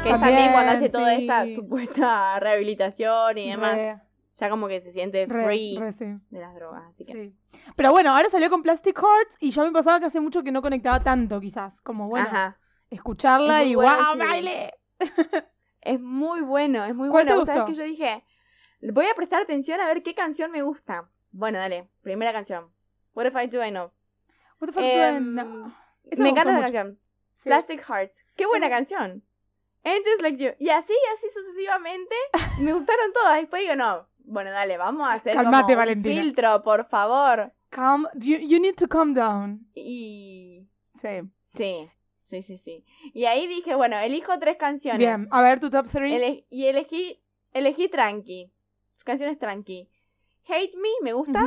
Que 0.03 0.11
es 0.11 0.21
también 0.21 0.53
cuando 0.53 0.73
hace 0.73 0.89
toda 0.89 1.15
esta 1.15 1.47
supuesta 1.49 2.39
rehabilitación 2.41 3.39
y 3.39 3.51
demás. 3.51 4.01
Ya 4.43 4.51
como 4.51 4.67
que 4.67 4.81
se 4.81 4.91
siente 4.91 5.25
re, 5.27 5.45
free 5.45 5.79
re, 5.79 5.93
sí. 5.93 6.05
de 6.31 6.41
las 6.41 6.53
drogas, 6.53 6.83
así 6.89 7.05
que. 7.05 7.13
Sí. 7.13 7.37
Pero 7.77 7.93
bueno, 7.93 8.11
ahora 8.11 8.29
salió 8.29 8.51
con 8.51 8.65
Plastic 8.65 8.99
Hearts 8.99 9.37
y 9.39 9.53
ya 9.53 9.63
me 9.63 9.71
pasaba 9.71 10.01
que 10.01 10.07
hace 10.07 10.19
mucho 10.19 10.43
que 10.43 10.51
no 10.51 10.63
conectaba 10.63 11.01
tanto, 11.01 11.39
quizás. 11.39 11.81
Como 11.81 12.09
bueno, 12.09 12.27
Ajá. 12.27 12.59
escucharla 12.91 13.63
Es 13.63 13.69
y 13.69 13.77
bueno 13.77 13.95
¡guau, 13.95 14.17
ese 14.17 14.19
baile! 14.19 14.75
Es 15.81 16.01
muy 16.01 16.41
bueno, 16.41 16.85
es 16.85 16.93
muy 16.93 17.09
¿Cuál 17.09 17.27
bueno. 17.27 17.45
te 17.45 17.53
gustó? 17.53 17.67
que 17.67 17.75
yo 17.75 17.85
dije, 17.85 18.25
voy 18.81 19.07
a 19.07 19.15
prestar 19.15 19.43
atención 19.43 19.81
a 19.81 19.87
ver 19.87 20.03
qué 20.03 20.13
canción 20.17 20.51
me 20.51 20.63
gusta. 20.63 21.09
Bueno, 21.31 21.59
dale, 21.59 21.89
primera 22.01 22.33
canción. 22.33 22.73
What 23.15 23.27
if 23.27 23.37
I 23.37 23.47
do 23.47 23.65
I 23.65 23.71
know? 23.71 23.93
What 24.61 24.71
the 24.71 24.73
fuck 24.73 24.83
Em, 24.83 25.37
do 25.37 25.41
I 25.41 25.45
know? 25.45 25.73
Esa 26.11 26.23
me 26.25 26.31
encanta 26.31 26.51
mucho. 26.51 26.63
canción. 26.63 26.99
Sí. 27.37 27.43
Plastic 27.45 27.81
Hearts. 27.89 28.25
Qué 28.35 28.47
buena 28.47 28.69
canción. 28.69 29.23
Just 29.85 30.23
like 30.23 30.37
you. 30.43 30.51
Y 30.59 30.69
así, 30.71 30.95
así 31.17 31.29
sucesivamente. 31.33 32.15
me 32.61 32.73
gustaron 32.73 33.13
todas. 33.13 33.41
Después 33.41 33.63
digo, 33.63 33.77
no. 33.77 34.09
Bueno, 34.25 34.51
dale, 34.51 34.77
vamos 34.77 35.09
a 35.09 35.15
hacer 35.15 35.35
Calmate, 35.37 35.61
como 35.63 35.73
un 35.73 35.79
Valentina. 35.79 36.23
filtro, 36.23 36.63
por 36.63 36.87
favor. 36.89 37.53
Calm, 37.71 38.07
you, 38.15 38.37
you 38.39 38.61
need 38.61 38.75
to 38.77 38.87
calm 38.89 39.15
down. 39.15 39.67
Y 39.75 40.69
Sí. 41.01 41.09
sí, 41.55 41.89
sí, 42.25 42.43
sí, 42.43 42.59
sí. 42.59 42.85
Y 43.15 43.25
ahí 43.25 43.47
dije, 43.47 43.75
bueno, 43.75 43.99
elijo 43.99 44.39
tres 44.39 44.57
canciones. 44.59 44.99
Bien, 44.99 45.27
a 45.31 45.43
ver 45.43 45.59
tu 45.61 45.71
top 45.71 45.87
3. 45.91 46.13
Ele- 46.13 46.47
y 46.51 46.67
elegí, 46.67 47.23
elegí 47.53 47.89
tranqui. 47.89 48.53
Canciones 49.05 49.39
tranqui. 49.39 49.89
Hate 50.49 50.73
Me, 50.77 50.89
me 51.03 51.13
gusta. 51.13 51.41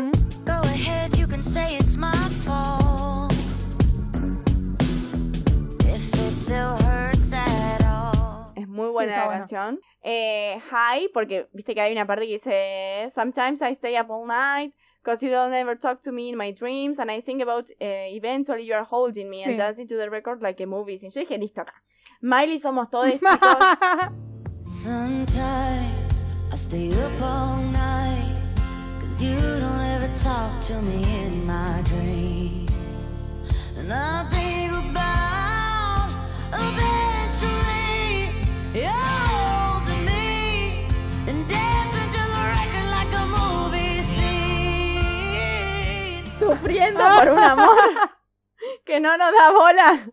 Go 0.45 0.51
ahead, 0.63 1.11
you 1.17 1.27
can 1.27 1.43
say 1.43 1.75
it's 1.77 1.95
my 1.95 2.11
fault. 2.45 3.31
If 5.81 6.13
it 6.13 6.33
still 6.35 6.75
hurts 6.85 7.31
at 7.33 7.81
all. 7.83 8.51
Es 8.55 8.67
muy 8.67 8.89
buena 8.89 9.11
está 9.13 9.19
la 9.21 9.25
bueno. 9.27 9.39
canción. 9.39 9.79
Eh, 10.07 10.59
High, 10.69 11.09
porque 11.11 11.47
viste 11.51 11.73
que 11.73 11.81
hay 11.81 11.91
una 11.91 12.05
parte 12.05 12.27
que 12.27 12.33
dice 12.33 13.09
Sometimes 13.11 13.63
I 13.63 13.71
stay 13.73 13.97
up 13.97 14.11
all 14.11 14.27
night 14.27 14.71
because 15.03 15.25
you 15.25 15.31
don't 15.31 15.51
ever 15.51 15.75
talk 15.75 16.03
to 16.03 16.11
me 16.11 16.29
in 16.29 16.37
my 16.37 16.51
dreams 16.51 16.99
and 16.99 17.09
I 17.09 17.21
think 17.21 17.41
about 17.41 17.71
eh, 17.79 18.09
eventually 18.11 18.67
you 18.67 18.75
are 18.75 18.83
holding 18.85 19.31
me 19.31 19.41
and 19.43 19.57
dancing 19.57 19.87
to 19.87 19.97
the 19.97 20.07
record 20.07 20.43
like 20.43 20.61
a 20.61 20.67
movie. 20.67 20.99
Y 21.01 21.09
yo 21.09 21.21
dije, 21.21 21.39
listo 21.39 21.61
acá. 21.61 21.73
Miley 22.21 22.59
somos 22.59 22.91
todos 22.91 23.13
chicos. 23.19 24.11
Sometimes 24.83 26.23
I 26.51 26.55
stay 26.55 26.91
up 26.91 27.21
all 27.23 27.57
night. 27.71 28.35
Cause 29.01 29.23
you 29.23 29.39
don't 29.59 29.81
ever 29.95 30.09
talk 30.19 30.51
to 30.67 30.79
me 30.83 31.03
in 31.25 31.47
my 31.47 31.81
dreams. 31.85 32.71
And 33.77 33.91
I 33.91 34.23
think 34.29 34.71
about 34.91 36.09
eventually 36.53 37.04
sufriendo 46.57 47.03
por 47.19 47.29
un 47.31 47.39
amor 47.39 47.77
que 48.85 48.99
no 48.99 49.17
nos 49.17 49.31
da 49.31 49.51
bola. 49.51 50.07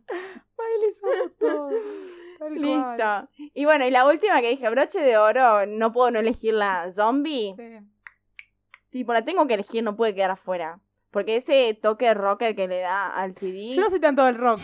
Listo. 2.50 3.28
Y 3.54 3.64
bueno, 3.64 3.86
y 3.86 3.90
la 3.90 4.06
última 4.06 4.40
que 4.40 4.50
dije, 4.50 4.68
broche 4.68 5.00
de 5.00 5.16
oro, 5.16 5.66
no 5.66 5.92
puedo 5.92 6.10
no 6.10 6.18
elegir 6.18 6.54
la 6.54 6.90
zombie. 6.90 7.54
Sí. 7.56 7.78
Tipo, 8.90 9.12
la 9.12 9.24
tengo 9.24 9.46
que 9.46 9.54
elegir, 9.54 9.82
no 9.84 9.96
puede 9.96 10.14
quedar 10.14 10.32
afuera. 10.32 10.80
Porque 11.10 11.36
ese 11.36 11.78
toque 11.80 12.12
rocker 12.14 12.56
que 12.56 12.68
le 12.68 12.80
da 12.80 13.08
al 13.08 13.34
CD. 13.34 13.74
Yo 13.74 13.82
no 13.82 13.90
soy 13.90 14.00
tanto 14.00 14.24
del 14.24 14.36
rock. 14.36 14.60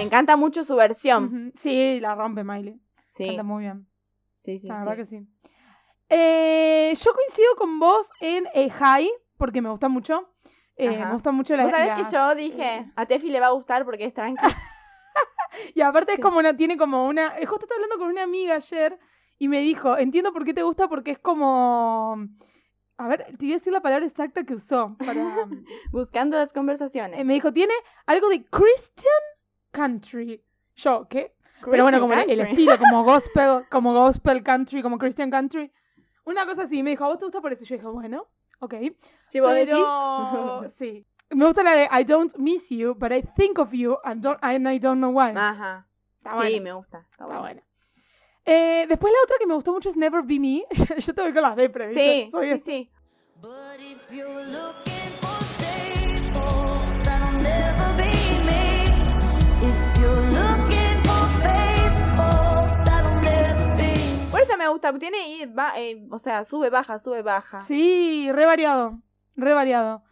Me 0.00 0.06
encanta 0.06 0.36
mucho 0.36 0.64
su 0.64 0.76
versión. 0.76 1.52
Sí, 1.56 2.00
la 2.00 2.14
rompe 2.14 2.42
Miley. 2.42 2.80
Sí, 3.04 3.26
Canta 3.26 3.42
muy 3.42 3.64
bien. 3.64 3.86
sí, 4.38 4.58
sí. 4.58 4.66
la 4.68 4.76
sí. 4.76 4.80
verdad 4.80 4.96
que 4.96 5.04
sí. 5.04 5.20
Eh, 6.08 6.94
yo 6.98 7.12
coincido 7.14 7.54
con 7.56 7.78
vos 7.78 8.10
en 8.20 8.46
eh, 8.54 8.70
High, 8.70 9.10
porque 9.36 9.60
me 9.60 9.68
gusta 9.68 9.88
mucho. 9.88 10.28
Eh, 10.76 10.88
me 10.88 11.12
gusta 11.12 11.30
mucho 11.32 11.54
la 11.54 11.64
Vos 11.64 11.72
sabés 11.72 11.88
las- 11.88 12.08
que 12.08 12.16
yo 12.16 12.34
dije, 12.34 12.90
a 12.96 13.04
Tefi 13.04 13.28
le 13.28 13.40
va 13.40 13.48
a 13.48 13.50
gustar 13.50 13.84
porque 13.84 14.04
es 14.06 14.14
tranqui. 14.14 14.42
Y 15.74 15.82
aparte 15.82 16.14
es 16.14 16.20
como 16.20 16.38
una, 16.38 16.56
tiene 16.56 16.78
como 16.78 17.06
una. 17.06 17.36
eh, 17.38 17.44
Justo 17.44 17.66
estaba 17.66 17.76
hablando 17.76 17.98
con 17.98 18.08
una 18.08 18.22
amiga 18.22 18.54
ayer 18.54 18.98
y 19.38 19.48
me 19.48 19.60
dijo, 19.60 19.98
entiendo 19.98 20.32
por 20.32 20.44
qué 20.44 20.54
te 20.54 20.62
gusta, 20.62 20.88
porque 20.88 21.10
es 21.10 21.18
como. 21.18 22.16
A 22.96 23.08
ver, 23.08 23.26
te 23.26 23.36
voy 23.44 23.50
a 23.52 23.54
decir 23.56 23.72
la 23.72 23.80
palabra 23.82 24.06
exacta 24.06 24.44
que 24.44 24.54
usó. 24.54 24.96
Para, 25.04 25.12
Buscando 25.92 26.36
las 26.38 26.50
Eh, 26.50 26.54
conversaciones. 26.54 27.24
me 27.26 27.34
dijo, 27.34 27.52
tiene 27.52 27.74
algo 28.06 28.28
de 28.30 28.44
Christian 28.44 29.12
Country. 29.70 30.42
Yo, 30.76 31.06
¿qué? 31.08 31.34
Pero 31.64 31.82
bueno, 31.84 32.00
como 32.00 32.14
el- 32.14 32.20
el 32.20 32.26
Country. 32.38 32.50
estilo, 32.52 32.78
como 32.78 33.04
gospel, 33.04 33.64
como 33.70 33.92
gospel 33.92 34.42
country, 34.42 34.82
como 34.82 34.98
Christian 34.98 35.30
country. 35.30 35.70
Una 36.24 36.46
cosa 36.46 36.62
así, 36.62 36.82
me 36.82 36.90
dijo, 36.90 37.04
¿a 37.04 37.08
vos 37.08 37.18
te 37.18 37.24
gusta 37.24 37.40
por 37.40 37.52
eso? 37.52 37.64
Yo 37.64 37.74
dije, 37.76 37.86
bueno, 37.86 38.26
ok. 38.60 38.74
Si 39.28 39.40
vos 39.40 39.52
Pero 39.52 40.60
decís. 40.62 40.72
sí. 40.76 41.06
Me 41.30 41.44
gusta 41.46 41.62
la 41.62 41.72
de 41.72 41.88
I 41.92 42.04
don't 42.04 42.34
miss 42.38 42.70
you, 42.70 42.94
but 42.94 43.12
I 43.12 43.22
think 43.36 43.58
of 43.58 43.72
you 43.72 43.96
and, 44.04 44.22
don't, 44.22 44.38
and 44.42 44.66
I 44.68 44.78
don't 44.78 44.98
know 44.98 45.10
why. 45.12 45.32
Ajá. 45.36 45.86
Está 46.18 46.30
Sí, 46.32 46.36
bueno. 46.36 46.62
me 46.62 46.72
gusta. 46.72 46.98
Está 46.98 47.10
Está 47.12 47.24
bueno. 47.26 47.40
bueno. 47.42 47.62
Eh, 48.44 48.86
después 48.88 49.12
la 49.12 49.18
otra 49.24 49.36
que 49.38 49.46
me 49.46 49.54
gustó 49.54 49.72
mucho 49.72 49.90
es 49.90 49.96
Never 49.96 50.22
Be 50.22 50.40
Me. 50.40 50.64
Yo 50.98 51.14
te 51.14 51.22
voy 51.22 51.32
con 51.32 51.42
las 51.42 51.56
depre, 51.56 51.86
¿viste? 51.86 52.24
Sí, 52.24 52.30
Soy 52.30 52.46
sí, 52.46 52.52
esta. 52.54 52.70
sí. 52.70 52.90
But 53.40 53.80
if 53.80 54.10
you're 54.12 54.44
looking 54.46 55.10
for 55.20 55.29
me 64.56 64.68
gusta. 64.68 64.92
Tiene, 64.98 65.46
va- 65.46 65.78
eh, 65.78 66.06
o 66.10 66.18
sea, 66.18 66.44
sube, 66.44 66.70
baja, 66.70 66.98
sube, 66.98 67.22
baja. 67.22 67.60
Sí, 67.60 68.28
re 68.32 68.44
variado. 68.46 68.98
Re 69.36 69.52
variado. 69.52 70.02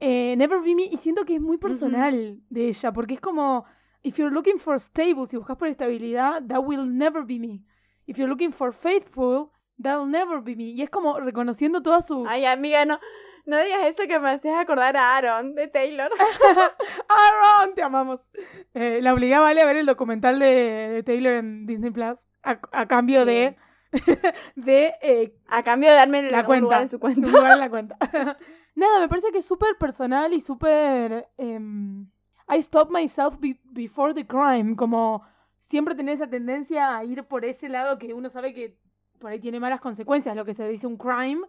Eh, 0.00 0.34
Never 0.36 0.60
Be 0.60 0.74
Me, 0.74 0.82
y 0.84 0.96
siento 0.98 1.24
que 1.24 1.36
es 1.36 1.40
muy 1.40 1.56
personal 1.58 2.38
de 2.50 2.68
ella, 2.68 2.92
porque 2.92 3.14
es 3.14 3.20
como, 3.20 3.64
if 4.02 4.16
you're 4.18 4.32
looking 4.34 4.58
for 4.58 4.78
stable, 4.78 5.26
si 5.26 5.36
buscas 5.38 5.56
por 5.56 5.68
estabilidad, 5.68 6.42
that 6.46 6.58
will 6.62 6.86
never 6.96 7.24
be 7.24 7.38
me. 7.38 7.62
If 8.06 8.18
you're 8.18 8.28
looking 8.28 8.52
for 8.52 8.72
faithful, 8.74 9.50
that'll 9.82 10.06
never 10.08 10.40
be 10.42 10.54
me. 10.54 10.64
Y 10.64 10.82
es 10.82 10.90
como 10.90 11.18
reconociendo 11.18 11.82
todas 11.82 12.06
sus... 12.06 12.28
Ay, 12.28 12.44
amiga, 12.44 12.84
no. 12.84 12.98
No 13.46 13.56
digas 13.58 13.86
eso 13.86 14.02
que 14.08 14.18
me 14.18 14.30
haces 14.30 14.52
acordar 14.54 14.96
a 14.96 15.16
Aaron 15.16 15.54
de 15.54 15.68
Taylor. 15.68 16.10
Aaron, 17.08 17.74
te 17.74 17.82
amamos. 17.82 18.28
Eh, 18.74 19.00
la 19.02 19.14
obligaba 19.14 19.48
a 19.48 19.50
a 19.52 19.64
ver 19.64 19.76
el 19.76 19.86
documental 19.86 20.38
de, 20.38 20.46
de 20.92 21.02
Taylor 21.02 21.34
en 21.34 21.66
Disney 21.66 21.90
Plus, 21.90 22.18
a, 22.42 22.58
a 22.72 22.86
cambio 22.86 23.20
Sí. 23.20 23.26
de, 23.30 23.56
de 24.56 24.94
eh, 25.02 25.34
A 25.48 25.62
cambio 25.62 25.90
de 25.90 25.96
darme 25.96 26.22
la 26.30 26.44
cuenta. 26.44 26.62
lugar 26.64 26.82
en 26.82 26.88
su 26.88 26.98
cuenta. 27.00 27.20
lugar 27.28 27.52
en 27.52 27.60
la 27.60 27.70
cuenta. 27.70 27.96
Nada, 28.74 29.00
me 29.00 29.08
parece 29.08 29.32
que 29.32 29.38
es 29.38 29.46
súper 29.46 29.76
personal 29.78 30.32
y 30.32 30.40
súper... 30.40 31.28
em, 31.38 32.06
I 32.48 32.58
stop 32.58 32.90
myself 32.90 33.38
be- 33.40 33.58
before 33.64 34.14
the 34.14 34.26
crime, 34.26 34.76
como 34.76 35.22
siempre 35.58 35.94
tener 35.94 36.14
esa 36.14 36.28
tendencia 36.28 36.96
a 36.96 37.04
ir 37.04 37.24
por 37.24 37.44
ese 37.44 37.68
lado 37.68 37.98
que 37.98 38.14
uno 38.14 38.28
sabe 38.30 38.54
que 38.54 38.78
por 39.18 39.30
ahí 39.32 39.40
tiene 39.40 39.58
malas 39.58 39.80
consecuencias, 39.80 40.36
lo 40.36 40.44
que 40.44 40.54
se 40.54 40.68
dice 40.68 40.86
un 40.86 40.96
crime, 40.96 41.40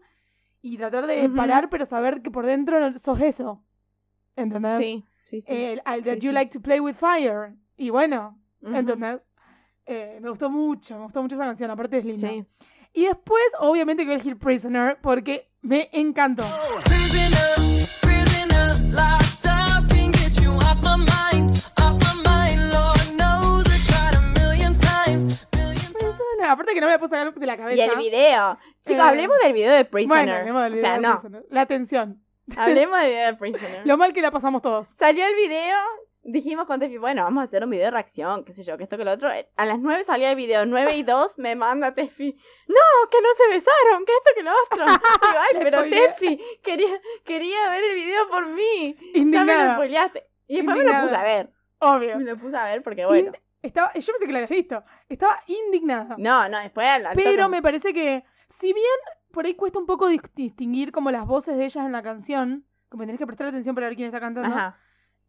y 0.62 0.78
tratar 0.78 1.06
de 1.06 1.30
parar, 1.30 1.70
pero 1.70 1.86
saber 1.86 2.22
que 2.24 2.32
por 2.32 2.46
dentro 2.46 2.98
sos 2.98 3.22
eso. 3.22 3.62
¿Entendés? 4.36 4.80
Sí, 4.80 5.06
sí, 5.26 5.42
sí. 5.42 5.54
El, 5.54 5.82
that 5.84 6.04
Sí, 6.16 6.20
you 6.22 6.30
sí. 6.30 6.32
like 6.32 6.52
to 6.52 6.62
play 6.62 6.80
with 6.80 6.96
fire. 6.96 7.54
Y 7.76 7.90
bueno, 7.92 8.40
Ujú. 8.62 8.76
¿entendés? 8.76 9.32
Eh, 9.88 10.20
me 10.22 10.30
gustó 10.30 10.50
mucho, 10.50 10.98
me 10.98 11.04
gustó 11.04 11.22
mucho 11.22 11.36
esa 11.36 11.46
canción, 11.46 11.72
aparte 11.72 11.98
es 11.98 12.06
linda. 12.06 12.28
Sí. 12.30 12.44
Y 12.94 13.06
después, 13.06 13.44
obviamente, 13.60 14.04
que 14.04 14.08
voy 14.08 14.14
a 14.14 14.16
elegir 14.16 14.38
Prisoner 14.38 14.98
porque 15.02 15.50
me 15.62 15.90
encantó. 15.94 16.44
Prisoner, 16.86 17.88
prisoner, 18.02 18.82
locked 18.92 19.46
up, 19.46 19.88
can't 19.90 20.16
get 20.18 20.42
you 20.44 20.52
off 20.58 20.82
my 20.84 20.98
mind, 20.98 21.58
off 21.80 21.98
my 22.04 22.22
mind. 22.26 22.72
Lord 22.72 23.16
knows 23.18 23.66
I 23.68 23.80
tried 23.88 24.16
a 24.16 24.22
million 24.40 24.74
times, 24.76 25.46
million 25.54 25.94
times. 25.94 25.94
Prisoner. 25.94 26.50
Aparte 26.50 26.74
que 26.74 26.82
no 26.82 26.88
me 26.88 26.94
la 26.94 27.00
puedo 27.00 27.10
sacar 27.10 27.34
de 27.34 27.46
la 27.46 27.54
Y 27.54 27.58
cabeza. 27.58 27.86
el 27.86 27.98
video. 27.98 28.58
Chicos, 28.86 29.00
Eh, 29.06 29.08
hablemos 29.08 29.38
del 29.42 29.54
video 29.54 29.74
de 29.74 29.86
Prisoner. 29.86 30.26
Bueno, 30.26 30.38
hablemos 30.40 30.64
del 30.64 30.72
o 30.74 30.76
video 30.76 30.86
sea, 30.86 30.94
de 30.96 31.02
no. 31.02 31.14
Prisoner. 31.14 31.46
La 31.50 31.62
atención. 31.62 32.24
Hablemos 32.58 33.00
del 33.00 33.10
video 33.10 33.26
de 33.28 33.34
Prisoner. 33.36 33.82
Lo 33.88 33.98
mal 33.98 34.14
que 34.14 34.22
la 34.22 34.32
pasamos 34.32 34.62
todos. 34.62 34.88
Salió 34.98 35.26
el 35.26 35.36
video, 35.36 35.78
dijimos 36.30 36.66
con 36.66 36.80
Tefi, 36.80 36.98
bueno, 36.98 37.24
vamos 37.24 37.42
a 37.42 37.44
hacer 37.46 37.64
un 37.64 37.70
video 37.70 37.86
de 37.86 37.92
reacción, 37.92 38.44
qué 38.44 38.54
sé 38.54 38.64
yo, 38.64 38.78
que 38.78 38.84
esto 38.84 38.98
que 38.98 39.06
lo 39.06 39.12
otro. 39.12 39.30
A 39.56 39.66
las 39.66 39.80
9 39.80 40.04
salía 40.04 40.30
el 40.30 40.36
video, 40.36 40.66
9 40.66 40.96
y 40.96 41.04
2 41.04 41.40
me 41.40 41.56
manda 41.56 41.94
Tefi, 41.94 42.34
no, 42.68 43.10
que 43.10 43.18
no 43.22 43.30
se 43.38 43.48
besaron, 43.48 44.06
que 44.06 44.12
esto 44.14 44.32
que 44.36 44.44
lo 44.44 44.52
otro. 44.66 44.86
Digo, 44.86 45.40
ay, 45.42 45.58
pero 45.64 45.78
spoileé. 45.80 46.08
Tefi, 46.10 46.42
quería, 46.62 47.02
quería 47.24 47.70
ver 47.70 47.84
el 47.84 47.96
video 47.96 48.28
por 48.30 48.46
mí. 48.48 48.96
Ya 48.96 49.02
me 49.04 49.16
lo 49.16 49.20
Indignada. 49.22 49.74
spoileaste. 49.76 50.28
Y 50.48 50.56
después 50.58 50.78
me 50.78 50.84
lo 50.84 50.90
Indignada. 50.90 51.04
puse 51.08 51.16
a 51.16 51.24
ver. 51.24 51.50
Obvio. 51.80 52.18
Me 52.18 52.24
lo 52.24 52.38
puse 52.38 52.58
a 52.58 52.64
ver 52.66 52.84
porque 52.84 53.06
bueno. 53.06 53.32
Ind- 53.32 53.40
estaba, 53.62 53.92
yo 53.94 54.14
pensé 54.14 54.26
que 54.26 54.32
la 54.32 54.38
habías 54.40 54.50
visto. 54.50 54.84
Estaba 55.10 55.42
indignada. 55.48 56.16
No, 56.18 56.48
no, 56.50 56.60
después 56.60 56.88
al, 56.88 57.06
al 57.08 57.16
Pero 57.16 57.46
toque- 57.46 57.50
me 57.50 57.62
parece 57.62 57.94
que, 57.94 58.24
si 58.50 58.68
bien 58.74 58.86
por 59.32 59.46
ahí 59.46 59.56
cuesta 59.56 59.80
un 59.80 59.86
poco 59.86 60.10
dis- 60.10 60.30
distinguir 60.36 60.92
como 60.92 61.12
las 61.12 61.26
voces 61.26 61.58
de 61.58 61.66
ellas 61.66 61.86
en 61.86 61.92
la 61.92 62.02
canción, 62.04 62.66
como 62.90 63.04
tenés 63.04 63.18
que 63.20 63.26
prestar 63.28 63.48
atención 63.48 63.76
para 63.76 63.88
ver 63.88 63.96
quién 63.96 64.08
está 64.08 64.20
cantando, 64.20 64.56
Ajá. 64.56 64.80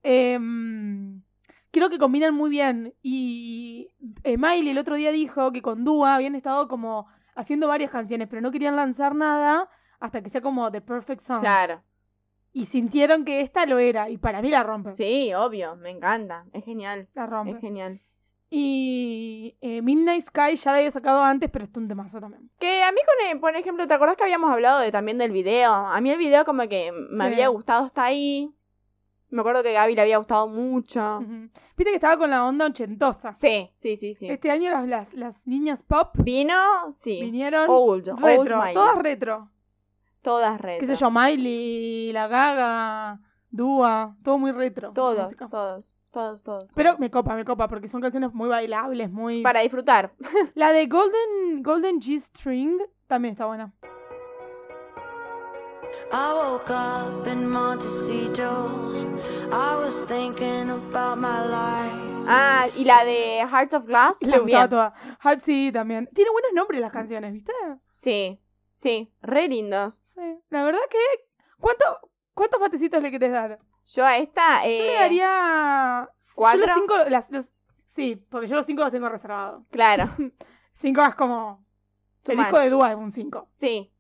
Em, 0.03 1.23
creo 1.71 1.91
que 1.91 1.99
combinan 1.99 2.35
muy 2.35 2.51
bien. 2.51 2.95
Y 3.03 3.89
eh, 4.25 4.37
Miley 4.39 4.71
el 4.71 4.79
otro 4.79 4.97
día 4.97 5.13
dijo 5.13 5.53
que 5.53 5.63
con 5.63 5.85
Dua 5.85 6.15
habían 6.15 6.35
estado 6.35 6.69
como 6.69 7.07
haciendo 7.35 7.69
varias 7.69 7.91
canciones, 7.91 8.29
pero 8.29 8.43
no 8.43 8.51
querían 8.51 8.77
lanzar 8.77 9.15
nada 9.15 9.69
hasta 10.01 10.23
que 10.23 10.31
sea 10.31 10.41
como 10.41 10.71
The 10.71 10.81
Perfect 10.81 11.23
Song. 11.23 11.41
Claro. 11.41 11.83
Y 12.53 12.67
sintieron 12.67 13.25
que 13.25 13.41
esta 13.43 13.67
lo 13.67 13.79
era, 13.79 14.09
y 14.11 14.17
para 14.17 14.41
mí 14.43 14.51
la 14.51 14.63
rompe. 14.65 14.93
Sí, 14.93 15.33
obvio, 15.35 15.77
me 15.77 15.91
encanta. 15.91 16.47
Es 16.53 16.65
genial. 16.65 17.09
La 17.15 17.27
rompe. 17.27 17.53
Es 17.53 17.61
genial. 17.61 18.01
Y 18.51 19.57
eh, 19.61 19.83
Midnight 19.83 20.23
Sky 20.23 20.57
ya 20.57 20.73
la 20.73 20.79
había 20.79 20.91
sacado 20.91 21.23
antes, 21.23 21.51
pero 21.51 21.67
es 21.67 21.71
un 21.77 21.87
temazo 21.87 22.19
también. 22.19 22.51
Que 22.59 22.83
a 22.83 22.91
mí, 22.93 22.99
con 23.05 23.29
el- 23.31 23.39
por 23.41 23.55
ejemplo, 23.55 23.87
¿te 23.87 23.93
acordás 23.95 24.17
que 24.17 24.25
habíamos 24.25 24.51
hablado 24.51 24.81
de, 24.81 24.91
también 24.91 25.19
del 25.19 25.31
video? 25.33 25.73
A 25.73 26.01
mí 26.01 26.11
el 26.11 26.19
video 26.19 26.45
como 26.47 26.67
que 26.69 26.91
me 26.93 27.27
Sí. 27.27 27.33
había 27.33 27.49
gustado 27.49 27.85
hasta 27.85 28.05
ahí. 28.05 28.51
Me 29.31 29.41
acuerdo 29.41 29.63
que 29.63 29.71
a 29.77 29.83
Gaby 29.83 29.95
le 29.95 30.01
había 30.03 30.19
gustado 30.19 30.49
mucho. 30.49 31.19
Ujú. 31.19 31.51
Viste 31.77 31.91
que 31.91 31.95
estaba 31.97 32.17
con 32.17 32.31
la 32.31 32.45
onda 32.45 32.67
ochentosa. 32.67 33.35
Sí, 33.35 33.71
sí, 33.75 33.97
sí, 33.97 34.15
sí. 34.15 34.29
Este 34.29 34.51
año 34.51 34.71
las, 34.71 34.87
las, 34.89 35.15
las 35.15 35.47
niñas 35.47 35.83
pop 35.83 36.15
Vino, 36.19 36.55
sí. 36.91 37.21
vinieron 37.21 37.67
Old, 37.69 38.09
old 38.09 38.23
retro, 38.23 38.59
Miley. 38.59 38.75
todas 38.75 38.99
retro. 38.99 39.51
Todas 40.23 40.61
retro. 40.61 40.81
Qué 40.81 40.87
sé 40.87 40.97
yo, 40.97 41.11
Miley, 41.11 42.13
La 42.13 42.27
Gaga, 42.27 43.21
Dua, 43.51 44.17
todo 44.23 44.39
muy 44.39 44.53
retro. 44.53 44.93
Todos, 44.93 45.21
música. 45.21 45.49
todos, 45.49 45.95
todos, 46.11 46.43
todos. 46.43 46.65
Pero 46.75 46.91
todos. 46.91 47.01
me 47.01 47.11
copa, 47.11 47.35
me 47.35 47.45
copa, 47.45 47.69
porque 47.69 47.89
son 47.89 48.01
canciones 48.01 48.33
muy 48.35 48.49
bailables, 48.49 49.11
muy... 49.11 49.43
Para 49.43 49.61
disfrutar. 49.61 50.13
La 50.55 50.71
de 50.73 50.87
Golden, 50.87 51.63
Golden 51.63 52.01
G-String 52.01 52.79
también 53.07 53.33
está 53.33 53.47
buena. 53.47 53.73
I 56.13 56.33
woke 56.35 56.71
up 56.71 57.27
in 57.27 57.47
Montecito. 57.47 58.69
I 59.53 59.77
was 59.77 60.05
thinking 60.07 60.71
about 60.71 61.19
my 61.19 61.41
life. 61.47 62.25
Ah, 62.27 62.67
y 62.77 62.85
la 62.85 63.05
de 63.05 63.39
Hearts 63.51 63.75
of 63.75 63.85
Glass 63.87 64.21
Le 64.23 64.33
también. 64.33 64.61
gustaba 64.61 64.69
toda. 64.93 65.17
Heart 65.23 65.41
sí, 65.41 65.71
también. 65.73 66.09
Tiene 66.15 66.31
buenos 66.31 66.53
nombres 66.55 66.81
las 66.81 66.93
canciones, 66.93 67.33
¿viste? 67.33 67.53
Sí, 67.93 68.39
sí, 68.73 69.11
re 69.23 69.49
lindos. 69.49 70.03
Sí. 70.07 70.39
La 70.51 70.65
verdad 70.65 70.81
que... 70.91 70.99
¿Cuánto, 71.59 71.85
¿Cuántos 72.35 72.61
matecitos 72.61 73.03
le 73.03 73.11
querés 73.11 73.33
dar? 73.33 73.59
Yo 73.87 74.05
a 74.05 74.19
esta... 74.19 74.63
Yo 74.65 74.71
Eh, 74.71 74.83
le 74.87 74.95
daría... 74.95 76.09
¿cuatro? 76.35 76.61
Yo 76.61 76.67
los 76.67 76.77
cinco... 76.77 76.97
Las, 77.09 77.31
los, 77.31 77.53
sí, 77.87 78.17
porque 78.29 78.47
yo 78.49 78.57
los 78.57 78.67
cinco 78.67 78.83
los 78.83 78.93
tengo 78.93 79.09
reservados. 79.09 79.65
Claro. 79.71 80.05
Cinco 80.75 81.03
es 81.03 81.15
como... 81.17 81.65
Too 82.23 82.33
el 82.33 82.39
disco 82.39 82.59
de 82.61 82.71
Dua 82.71 82.91
es 82.93 82.97
un 82.97 83.11
5. 83.11 83.49
Sí. 83.59 83.91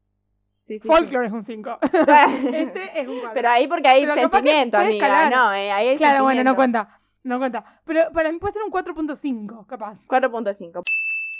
Sí, 0.69 0.75
sí, 0.75 0.81
sí. 0.81 0.89
Folklore 0.89 1.27
es 1.29 1.33
un 1.33 1.43
5. 1.43 1.79
O 1.83 2.05
sea, 2.05 2.27
este 2.53 3.01
es 3.01 3.09
un 3.09 3.21
4. 3.21 3.31
Pero 3.35 3.49
ahí 3.49 3.67
porque 3.67 3.89
hay 3.89 4.03
Pero 4.03 4.15
sentimiento, 4.15 4.77
amiga. 4.77 5.07
escalar. 5.07 5.33
No, 5.33 5.55
eh, 5.55 5.73
ahí 5.73 5.89
hay 5.89 5.97
Claro, 5.97 6.25
bueno, 6.25 6.45
no 6.45 6.55
cuenta. 6.55 7.01
No 7.25 7.39
cuenta. 7.39 7.81
Pero 7.85 8.13
para 8.13 8.31
mí 8.31 8.39
puede 8.39 8.53
ser 8.53 8.63
un 8.63 8.71
4.5, 8.71 9.67
capaz. 9.67 10.07
4.5. 10.07 10.83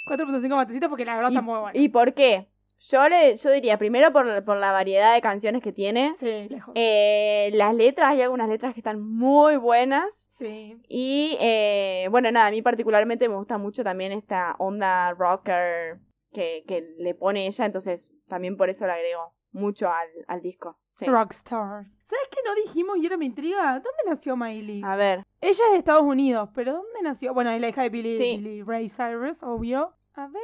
4.5 0.07 0.57
matecitos 0.57 0.89
porque 0.89 1.05
la 1.05 1.15
verdad 1.17 1.31
está 1.31 1.43
muy 1.43 1.59
bueno. 1.61 1.79
¿Y 1.79 1.91
por 1.91 2.15
qué? 2.15 2.49
Yo, 2.81 3.09
le, 3.09 3.37
yo 3.37 3.51
diría, 3.51 3.77
primero 3.77 4.13
por, 4.13 4.45
por 4.45 4.57
la 4.57 4.71
variedad 4.73 5.13
de 5.13 5.21
canciones 5.21 5.63
que 5.63 5.73
tiene. 5.73 6.15
Sí, 6.15 6.49
lejos. 6.49 6.73
Eh, 6.77 7.51
las 7.55 7.75
letras, 7.75 8.11
hay 8.11 8.23
algunas 8.23 8.49
letras 8.49 8.73
que 8.73 8.81
están 8.81 9.01
muy 9.03 9.57
buenas. 9.57 10.27
sí. 10.39 10.81
Y 10.89 11.37
eh, 11.41 12.07
bueno, 12.11 12.31
nada, 12.31 12.47
a 12.47 12.51
mí 12.51 12.63
particularmente 12.63 13.29
me 13.29 13.35
gusta 13.35 13.59
mucho 13.59 13.83
también 13.85 14.13
esta 14.13 14.55
onda 14.59 15.13
rocker 15.13 15.99
que, 16.33 16.65
que 16.67 16.95
le 16.99 17.15
pone 17.15 17.47
ella, 17.47 17.65
entonces 17.67 18.11
también 18.29 18.57
por 18.57 18.71
eso 18.71 18.87
le 18.87 18.93
agrego 18.93 19.35
mucho 19.53 19.89
al, 19.91 20.09
al 20.27 20.43
disco. 20.43 20.79
Sí. 20.93 21.07
Rockstar. 21.07 21.87
¿Sabes 22.07 22.29
qué 22.31 22.39
no 22.45 22.55
dijimos 22.55 22.97
y 22.99 23.05
ahora 23.05 23.17
me 23.19 23.27
intriga? 23.27 23.73
¿Dónde 23.75 24.03
nació 24.07 24.37
Miley? 24.37 24.83
A 24.85 24.97
ver, 24.97 25.25
Ella 25.41 25.65
es 25.67 25.73
de 25.73 25.77
Estados 25.79 26.03
Unidos, 26.05 26.49
pero 26.55 26.73
¿dónde 26.73 27.03
nació? 27.03 27.35
Bueno, 27.35 27.51
es 27.51 27.61
la 27.61 27.69
hija 27.69 27.83
de 27.83 27.89
Billy, 27.91 28.17
Sí. 28.19 28.37
Billy 28.39 28.63
Ray 28.63 28.89
Cyrus, 28.89 29.43
obvio. 29.43 29.95
A 30.15 30.27
ver. 30.29 30.43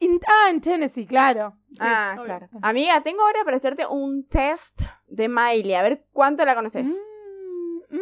In- 0.00 0.20
ah, 0.26 0.50
en 0.50 0.60
Tennessee, 0.60 1.06
claro. 1.06 1.54
Sí, 1.70 1.76
ah, 1.80 2.12
obvio. 2.16 2.24
claro. 2.24 2.48
Amiga, 2.62 3.00
tengo 3.02 3.22
ahora 3.22 3.44
para 3.44 3.56
hacerte 3.56 3.86
un 3.86 4.26
test 4.26 4.82
de 5.06 5.28
Miley, 5.28 5.74
a 5.74 5.82
ver 5.82 6.04
cuánto 6.12 6.44
la 6.44 6.54
conoces. 6.56 6.86
Mm, 6.88 7.94
mm. 7.96 8.00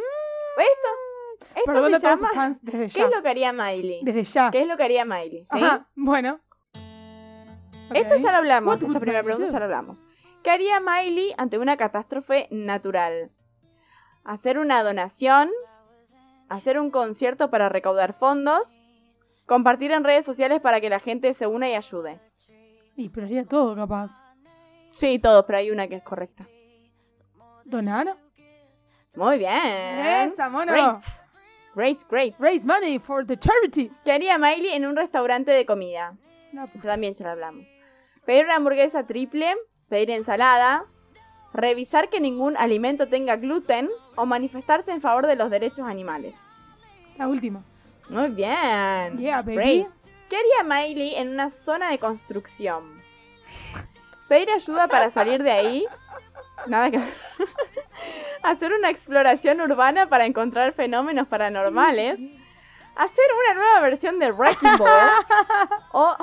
Esto, 0.59 1.71
esto 1.73 1.99
se 1.99 2.07
llama... 2.07 2.57
¿Qué 2.71 2.85
es 2.85 2.97
lo 3.15 3.23
que 3.23 3.29
haría 3.29 3.53
Miley? 3.53 4.01
Desde 4.03 4.25
ya. 4.25 4.51
¿Qué 4.51 4.63
es 4.63 4.67
lo 4.67 4.77
que 4.77 4.83
haría 4.85 5.05
Miley? 5.05 5.45
¿sí? 5.53 5.59
Ajá, 5.63 5.89
bueno. 5.95 6.41
Esto 7.95 8.17
ya 8.17 8.33
lo 8.33 8.39
hablamos, 8.39 8.83
esta 8.83 9.01
primera 9.01 9.23
pregunta 9.23 9.51
ya 9.51 9.59
lo 9.59 9.65
hablamos. 9.65 10.05
¿Qué 10.43 10.51
haría 10.51 10.81
Miley 10.81 11.35
ante 11.37 11.59
una 11.59 11.77
catástrofe 11.77 12.49
natural? 12.51 13.31
¿Hacer 14.25 14.59
una 14.59 14.83
donación? 14.83 15.51
¿Hacer 16.49 16.79
un 16.79 16.91
concierto 16.91 17.51
para 17.51 17.69
recaudar 17.69 18.13
fondos? 18.13 18.79
¿Compartir 19.47 19.93
en 19.93 20.05
redes 20.05 20.25
sociales 20.25 20.61
para 20.61 20.81
que 20.81 20.91
la 20.91 21.01
gente 21.01 21.33
se 21.35 21.47
una 21.47 21.69
y 21.69 21.75
ayude? 21.75 22.21
Y 22.97 23.09
pero 23.09 23.27
haría 23.27 23.45
todo 23.45 23.75
capaz. 23.75 24.23
Sí, 24.93 25.19
todos, 25.19 25.45
pero 25.45 25.59
hay 25.59 25.71
una 25.71 25.89
que 25.89 25.97
es 25.97 26.03
correcta. 26.03 26.47
¿Donar? 27.65 28.17
Muy 29.15 29.39
bien. 29.39 29.57
Esa, 29.57 30.49
mono. 30.49 30.73
Great. 30.73 31.03
Great, 31.75 32.03
great. 32.09 32.35
Raise 32.39 32.67
money 32.67 32.99
for 32.99 33.25
the 33.27 33.37
charity. 33.37 33.91
¿Qué 34.05 34.13
haría 34.13 34.39
Miley 34.39 34.73
en 34.73 34.87
un 34.87 34.97
restaurante 34.97 35.53
de 35.53 35.65
comida? 35.65 36.17
No, 36.53 36.67
pues, 36.67 36.83
también 36.83 37.15
ya 37.15 37.27
lo 37.27 37.31
hablamos. 37.33 37.67
Pedir 38.31 38.45
una 38.45 38.55
hamburguesa 38.55 39.09
triple, 39.09 39.57
pedir 39.89 40.13
ensalada, 40.13 40.85
revisar 41.53 42.11
que 42.11 42.21
ningún 42.21 42.57
alimento 42.57 43.09
tenga 43.09 43.35
gluten 43.35 43.91
o 44.15 44.25
manifestarse 44.25 44.93
en 44.93 45.01
favor 45.01 45.27
de 45.27 45.35
los 45.35 45.51
derechos 45.51 45.89
animales. 45.89 46.37
la 47.19 47.27
última. 47.27 47.65
Muy 48.09 48.29
bien. 48.29 49.19
Yeah, 49.19 49.43
baby. 49.43 49.85
¿Qué 50.29 50.37
haría 50.37 50.63
Miley 50.63 51.17
en 51.17 51.31
una 51.31 51.51
zona 51.51 51.91
de 51.91 51.99
construcción? 51.99 52.85
Pedir 54.29 54.49
ayuda 54.53 54.87
para 54.87 55.11
salir 55.11 55.43
de 55.43 55.51
ahí. 55.51 55.87
Nada 56.69 56.89
que 56.89 56.99
ver. 56.99 57.15
Hacer 58.45 58.73
una 58.73 58.91
exploración 58.91 59.61
urbana 59.61 60.09
para 60.09 60.25
encontrar 60.25 60.73
fenómenos 60.73 61.27
paranormales. 61.27 62.21
Hacer 62.95 63.25
una 63.45 63.55
nueva 63.55 63.81
versión 63.81 64.21
de 64.21 64.31
Wrecking 64.31 64.77
Ball. 64.79 64.89
o 65.93 66.17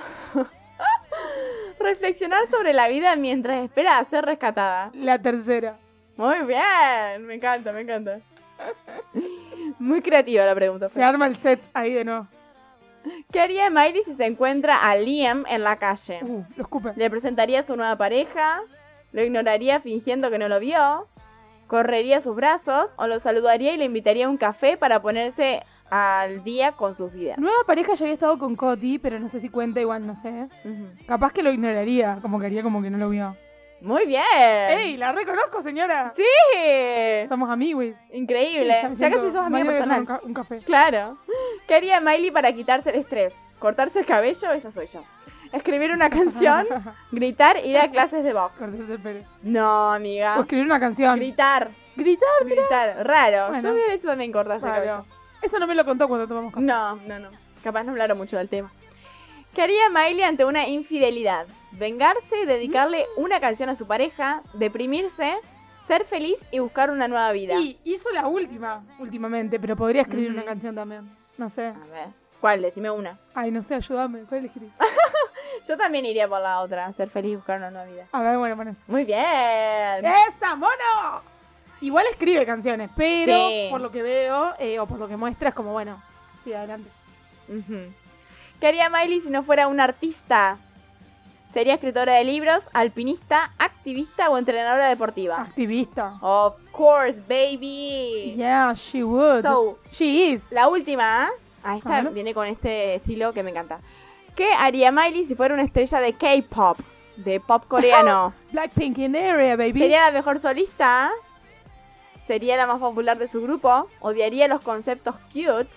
reflexionar 1.79 2.49
sobre 2.49 2.73
la 2.73 2.87
vida 2.87 3.15
mientras 3.15 3.63
espera 3.63 3.97
a 3.97 4.03
ser 4.03 4.25
rescatada. 4.25 4.91
La 4.93 5.19
tercera. 5.19 5.77
Muy 6.15 6.39
bien. 6.45 7.25
Me 7.25 7.35
encanta, 7.35 7.71
me 7.71 7.81
encanta. 7.81 8.19
Muy 9.79 10.01
creativa 10.01 10.45
la 10.45 10.55
pregunta. 10.55 10.89
Se 10.89 11.03
arma 11.03 11.27
el 11.27 11.35
set 11.35 11.61
ahí 11.73 11.93
de 11.93 12.03
nuevo. 12.03 12.27
¿Qué 13.31 13.39
haría 13.39 13.69
Miley 13.69 14.01
si 14.03 14.13
se 14.13 14.25
encuentra 14.25 14.89
a 14.89 14.95
Liam 14.95 15.45
en 15.47 15.63
la 15.63 15.77
calle? 15.77 16.19
Uh, 16.23 16.43
lo 16.55 16.63
escupe. 16.63 16.91
¿Le 16.95 17.09
presentaría 17.09 17.59
a 17.59 17.63
su 17.63 17.75
nueva 17.75 17.95
pareja? 17.95 18.61
¿Lo 19.11 19.23
ignoraría 19.23 19.79
fingiendo 19.79 20.29
que 20.29 20.37
no 20.37 20.49
lo 20.49 20.59
vio? 20.59 21.07
¿Correría 21.67 22.21
sus 22.21 22.35
brazos? 22.35 22.93
¿O 22.97 23.07
lo 23.07 23.19
saludaría 23.19 23.73
y 23.73 23.77
le 23.77 23.85
invitaría 23.85 24.25
a 24.25 24.29
un 24.29 24.37
café 24.37 24.77
para 24.77 24.99
ponerse 24.99 25.63
al 25.89 26.43
día 26.43 26.71
con 26.73 26.95
sus 26.95 27.11
vidas? 27.13 27.37
Nueva 27.37 27.57
pareja 27.65 27.93
ya 27.93 28.03
había 28.05 28.13
estado 28.13 28.37
con 28.37 28.55
Coti, 28.55 28.99
pero 28.99 29.19
no 29.19 29.29
sé 29.29 29.39
si 29.39 29.49
cuenta, 29.49 29.79
igual 29.79 30.05
no 30.05 30.15
sé. 30.15 30.47
Capaz 31.07 31.31
que 31.33 31.43
lo 31.43 31.51
ignoraría, 31.51 32.19
como 32.21 32.39
que 32.39 32.45
haría 32.47 32.63
como 32.63 32.81
que 32.81 32.89
no 32.89 32.97
lo 32.97 33.09
vio. 33.09 33.35
Muy 33.79 34.07
bien. 34.07 34.23
¡Ey! 34.69 34.97
¡La 34.97 35.11
reconozco, 35.11 35.61
señora! 35.61 36.11
¡Sí! 36.15 36.23
Somos 37.29 37.49
amigos. 37.49 37.95
Increíble. 38.11 38.73
Sí, 38.73 38.81
ya, 38.81 38.95
siento- 38.95 39.17
casi 39.17 39.31
sos 39.31 39.45
amiga 39.45 39.65
personal. 39.65 39.99
Un, 39.99 40.05
ca- 40.07 40.19
un 40.23 40.33
café. 40.33 40.59
Claro. 40.61 41.17
¿Qué 41.67 41.75
haría 41.75 41.99
Miley 42.01 42.31
para 42.31 42.51
quitarse 42.53 42.89
el 42.89 42.95
estrés? 42.95 43.35
¿Cortarse 43.59 43.99
el 43.99 44.05
cabello? 44.05 44.51
Esa 44.51 44.71
soy 44.71 44.87
yo. 44.87 45.03
¿Escribir 45.53 45.91
una 45.91 46.09
canción? 46.09 46.65
¿Gritar? 47.11 47.63
¿Ir 47.63 47.77
a 47.77 47.89
clases 47.91 48.23
de 48.23 48.33
box? 48.33 48.55
Cortarse 48.57 48.93
el 48.93 48.99
pelo. 48.99 49.19
No, 49.43 49.93
amiga. 49.93 50.37
O 50.39 50.41
escribir 50.41 50.65
una 50.65 50.79
canción. 50.79 51.15
Gritar. 51.17 51.69
Gritar. 51.95 52.27
Gritar. 52.45 53.05
Raro. 53.07 53.49
Bueno. 53.49 53.69
Yo 53.69 53.73
hubiera 53.75 53.93
hecho 53.93 54.07
también 54.07 54.31
cortarse 54.31 54.65
el 54.65 54.71
cabello. 54.73 55.05
Eso 55.41 55.59
no 55.59 55.67
me 55.67 55.75
lo 55.75 55.85
contó 55.85 56.07
cuando 56.07 56.27
tomamos 56.27 56.53
café. 56.53 56.65
No, 56.65 56.95
no, 56.95 57.19
no. 57.19 57.29
Capaz 57.63 57.83
no 57.83 57.91
hablaron 57.91 58.17
mucho 58.17 58.37
del 58.37 58.49
tema. 58.49 58.71
¿Qué 59.53 59.61
haría 59.61 59.89
Miley 59.89 60.23
ante 60.23 60.45
una 60.45 60.67
infidelidad? 60.67 61.47
¿Vengarse, 61.71 62.45
dedicarle 62.45 63.05
una 63.17 63.39
canción 63.39 63.69
a 63.69 63.75
su 63.75 63.87
pareja, 63.87 64.41
deprimirse, 64.53 65.35
ser 65.87 66.03
feliz 66.03 66.39
y 66.51 66.59
buscar 66.59 66.91
una 66.91 67.07
nueva 67.07 67.31
vida? 67.31 67.55
Y 67.55 67.79
hizo 67.83 68.09
la 68.11 68.27
última, 68.27 68.83
últimamente, 68.99 69.59
pero 69.59 69.75
podría 69.75 70.03
escribir 70.03 70.31
una 70.31 70.43
canción 70.43 70.75
también. 70.75 71.09
No 71.37 71.49
sé. 71.49 71.67
A 71.67 71.85
ver. 71.91 72.07
¿Cuál? 72.39 72.61
Decime 72.61 72.91
una. 72.91 73.17
Ay, 73.33 73.51
no 73.51 73.63
sé, 73.63 73.75
ayúdame. 73.75 74.21
¿Cuál 74.21 74.41
elegirís? 74.41 74.73
Yo 75.67 75.75
también 75.75 76.05
iría 76.05 76.27
por 76.27 76.39
la 76.39 76.61
otra, 76.61 76.91
ser 76.93 77.09
feliz 77.09 77.33
y 77.33 77.35
buscar 77.35 77.57
una 77.57 77.71
nueva 77.71 77.87
vida. 77.87 78.07
A 78.11 78.21
ver, 78.21 78.37
bueno, 78.37 78.55
pones. 78.55 78.77
Muy 78.87 79.05
bien. 79.05 80.05
¡Esa, 80.05 80.55
mono! 80.55 81.36
Igual 81.81 82.05
escribe 82.11 82.45
canciones, 82.45 82.89
pero 82.95 83.49
Sí. 83.49 83.67
por 83.69 83.81
lo 83.81 83.91
que 83.91 84.01
veo, 84.01 84.53
eh, 84.59 84.79
o 84.79 84.87
por 84.87 84.97
lo 84.99 85.07
que 85.07 85.15
muestra, 85.17 85.49
es 85.49 85.55
como, 85.55 85.71
bueno, 85.73 86.01
sí, 86.43 86.53
adelante. 86.53 86.89
¿Qué 88.59 88.67
haría 88.67 88.89
Miley 88.89 89.21
si 89.21 89.29
no 89.29 89.43
fuera 89.43 89.67
una 89.67 89.83
artista? 89.83 90.57
¿Sería 91.53 91.75
escritora 91.75 92.13
de 92.15 92.23
libros, 92.23 92.65
alpinista, 92.73 93.51
activista 93.57 94.29
o 94.29 94.37
entrenadora 94.37 94.89
deportiva? 94.89 95.41
Activista. 95.41 96.17
Of 96.21 96.55
course, 96.71 97.21
baby. 97.27 98.33
Yeah, 98.35 98.73
she 98.75 99.03
would. 99.03 99.43
So, 99.43 99.77
she 99.91 100.31
is. 100.33 100.51
La 100.51 100.67
última, 100.67 101.25
¿ah? 101.25 101.29
Ah, 101.63 101.77
esta 101.77 101.97
A 101.97 102.01
ver. 102.01 102.13
viene 102.13 102.33
con 102.33 102.47
este 102.47 102.95
estilo 102.95 103.33
que 103.33 103.43
me 103.43 103.51
encanta. 103.51 103.79
¿Qué 104.35 104.51
haría 104.53 104.91
Miley 104.91 105.23
si 105.23 105.35
fuera 105.35 105.53
una 105.53 105.63
estrella 105.63 105.99
de 105.99 106.13
K-pop? 106.13 106.77
De 107.15 107.39
pop 107.39 107.65
coreano. 107.67 108.33
Blackpink 108.51 108.97
in 108.99 109.13
the 109.13 109.29
area, 109.29 109.55
baby. 109.55 109.79
¿Sería 109.79 110.05
la 110.05 110.11
mejor 110.11 110.39
solista? 110.39 111.11
¿Sería 112.27 112.57
la 112.57 112.67
más 112.67 112.79
popular 112.79 113.17
de 113.17 113.27
su 113.29 113.41
grupo? 113.41 113.87
¿Odiaría 114.01 114.47
los 114.49 114.61
conceptos 114.61 115.15
cute? 115.33 115.69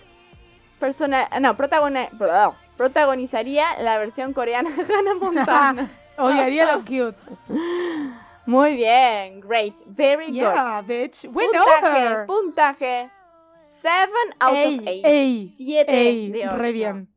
Persona 0.79 1.29
no, 1.39 1.55
protagoni- 1.55 2.09
protagonizaría 2.75 3.65
la 3.81 3.97
versión 3.97 4.33
coreana 4.33 4.69
de 4.71 4.81
Hannah 4.93 5.13
Montana. 5.15 5.91
Odiaría 6.17 6.73
lo 6.73 6.79
cute. 6.81 7.15
Muy 8.45 8.75
bien, 8.75 9.39
great, 9.39 9.75
very 9.85 10.27
good. 10.27 10.35
Yeah, 10.35 10.81
bitch. 10.81 11.23
We 11.31 11.47
know 11.51 11.63
puntaje, 11.63 12.07
her. 12.07 12.25
puntaje. 12.25 13.09
7 13.81 14.11
out 14.39 14.55
Ey, 14.55 14.77
of 14.79 14.87
8. 14.87 15.01
ey, 15.05 15.47
7 15.47 15.85
ey, 15.87 16.31
de 16.31 16.47
8. 16.49 16.57
re 16.57 16.71
bien. 16.73 17.07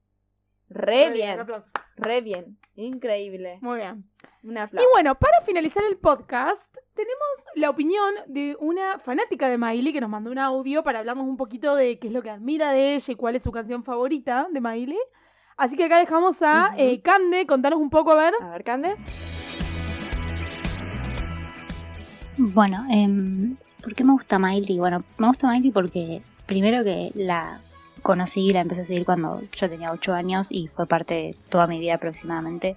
Re 0.68 1.06
un 1.08 1.12
bien, 1.12 1.40
aplauso. 1.40 1.70
re 1.96 2.20
bien. 2.20 2.56
Increíble. 2.76 3.58
Muy 3.60 3.78
bien. 3.78 4.04
Un 4.44 4.58
Y 4.58 4.84
bueno, 4.92 5.14
para 5.14 5.40
finalizar 5.46 5.82
el 5.88 5.96
podcast, 5.96 6.76
tenemos 6.92 7.16
la 7.54 7.70
opinión 7.70 8.12
de 8.26 8.54
una 8.60 8.98
fanática 8.98 9.48
de 9.48 9.56
Miley 9.56 9.90
que 9.90 10.02
nos 10.02 10.10
mandó 10.10 10.30
un 10.30 10.38
audio 10.38 10.82
para 10.82 10.98
hablarnos 10.98 11.26
un 11.26 11.38
poquito 11.38 11.74
de 11.74 11.98
qué 11.98 12.08
es 12.08 12.12
lo 12.12 12.20
que 12.20 12.28
admira 12.28 12.72
de 12.72 12.94
ella 12.94 13.10
y 13.10 13.16
cuál 13.16 13.36
es 13.36 13.42
su 13.42 13.50
canción 13.50 13.84
favorita 13.84 14.46
de 14.52 14.60
Miley. 14.60 14.98
Así 15.56 15.76
que 15.76 15.84
acá 15.84 15.96
dejamos 15.96 16.42
a 16.42 16.74
eh, 16.76 17.00
Cande, 17.00 17.46
contanos 17.46 17.80
un 17.80 17.88
poco, 17.88 18.12
a 18.12 18.16
ver. 18.16 18.34
A 18.42 18.50
ver, 18.50 18.64
Cande. 18.64 18.96
Bueno, 22.36 22.84
em, 22.90 23.56
¿por 23.82 23.94
qué 23.94 24.04
me 24.04 24.12
gusta 24.12 24.38
Miley? 24.38 24.78
Bueno, 24.78 25.04
me 25.16 25.26
gusta 25.28 25.48
Miley 25.50 25.70
porque 25.70 26.20
primero 26.44 26.84
que 26.84 27.12
la 27.14 27.62
conocí 28.02 28.48
y 28.48 28.52
la 28.52 28.60
empecé 28.60 28.82
a 28.82 28.84
seguir 28.84 29.06
cuando 29.06 29.40
yo 29.52 29.70
tenía 29.70 29.90
8 29.90 30.12
años 30.12 30.48
y 30.50 30.66
fue 30.68 30.86
parte 30.86 31.14
de 31.14 31.36
toda 31.48 31.66
mi 31.66 31.80
vida 31.80 31.94
aproximadamente. 31.94 32.76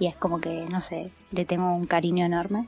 Y 0.00 0.08
es 0.08 0.16
como 0.16 0.40
que, 0.40 0.66
no 0.68 0.80
sé, 0.80 1.12
le 1.30 1.44
tengo 1.44 1.72
un 1.72 1.84
cariño 1.84 2.26
enorme. 2.26 2.66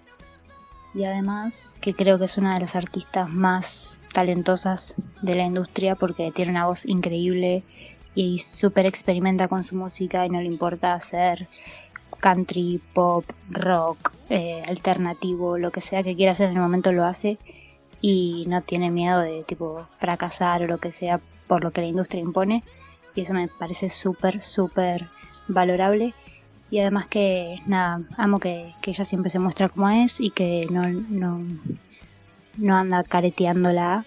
Y 0.94 1.04
además 1.04 1.76
que 1.80 1.94
creo 1.94 2.18
que 2.18 2.26
es 2.26 2.38
una 2.38 2.54
de 2.54 2.60
las 2.60 2.76
artistas 2.76 3.28
más 3.28 4.00
talentosas 4.12 4.94
de 5.22 5.34
la 5.34 5.44
industria 5.44 5.96
porque 5.96 6.30
tiene 6.30 6.52
una 6.52 6.66
voz 6.66 6.84
increíble 6.86 7.64
y 8.14 8.38
súper 8.38 8.86
experimenta 8.86 9.48
con 9.48 9.64
su 9.64 9.74
música 9.74 10.24
y 10.26 10.28
no 10.28 10.40
le 10.40 10.46
importa 10.46 10.92
hacer 10.92 11.48
country, 12.20 12.80
pop, 12.92 13.24
rock, 13.50 14.12
eh, 14.28 14.62
alternativo, 14.68 15.58
lo 15.58 15.70
que 15.70 15.80
sea 15.80 16.02
que 16.02 16.14
quiera 16.14 16.32
hacer 16.32 16.50
en 16.50 16.56
el 16.56 16.62
momento 16.62 16.92
lo 16.92 17.04
hace 17.04 17.38
y 18.00 18.44
no 18.48 18.60
tiene 18.60 18.90
miedo 18.90 19.20
de 19.20 19.44
tipo 19.44 19.86
fracasar 19.98 20.62
o 20.62 20.66
lo 20.66 20.78
que 20.78 20.92
sea 20.92 21.20
por 21.46 21.64
lo 21.64 21.72
que 21.72 21.80
la 21.80 21.86
industria 21.86 22.20
impone 22.20 22.62
y 23.14 23.22
eso 23.22 23.32
me 23.32 23.48
parece 23.48 23.88
súper, 23.88 24.40
súper 24.40 25.08
valorable 25.48 26.14
Y 26.72 26.80
además 26.80 27.06
que, 27.06 27.60
nada, 27.66 28.00
amo 28.16 28.40
que, 28.40 28.72
que 28.80 28.92
ella 28.92 29.04
siempre 29.04 29.30
se 29.30 29.38
muestra 29.38 29.68
como 29.68 29.90
es 29.90 30.18
y 30.18 30.30
que 30.30 30.66
no, 30.70 30.88
no, 30.88 31.44
no 32.56 32.74
anda 32.74 33.04
careteándola. 33.04 34.06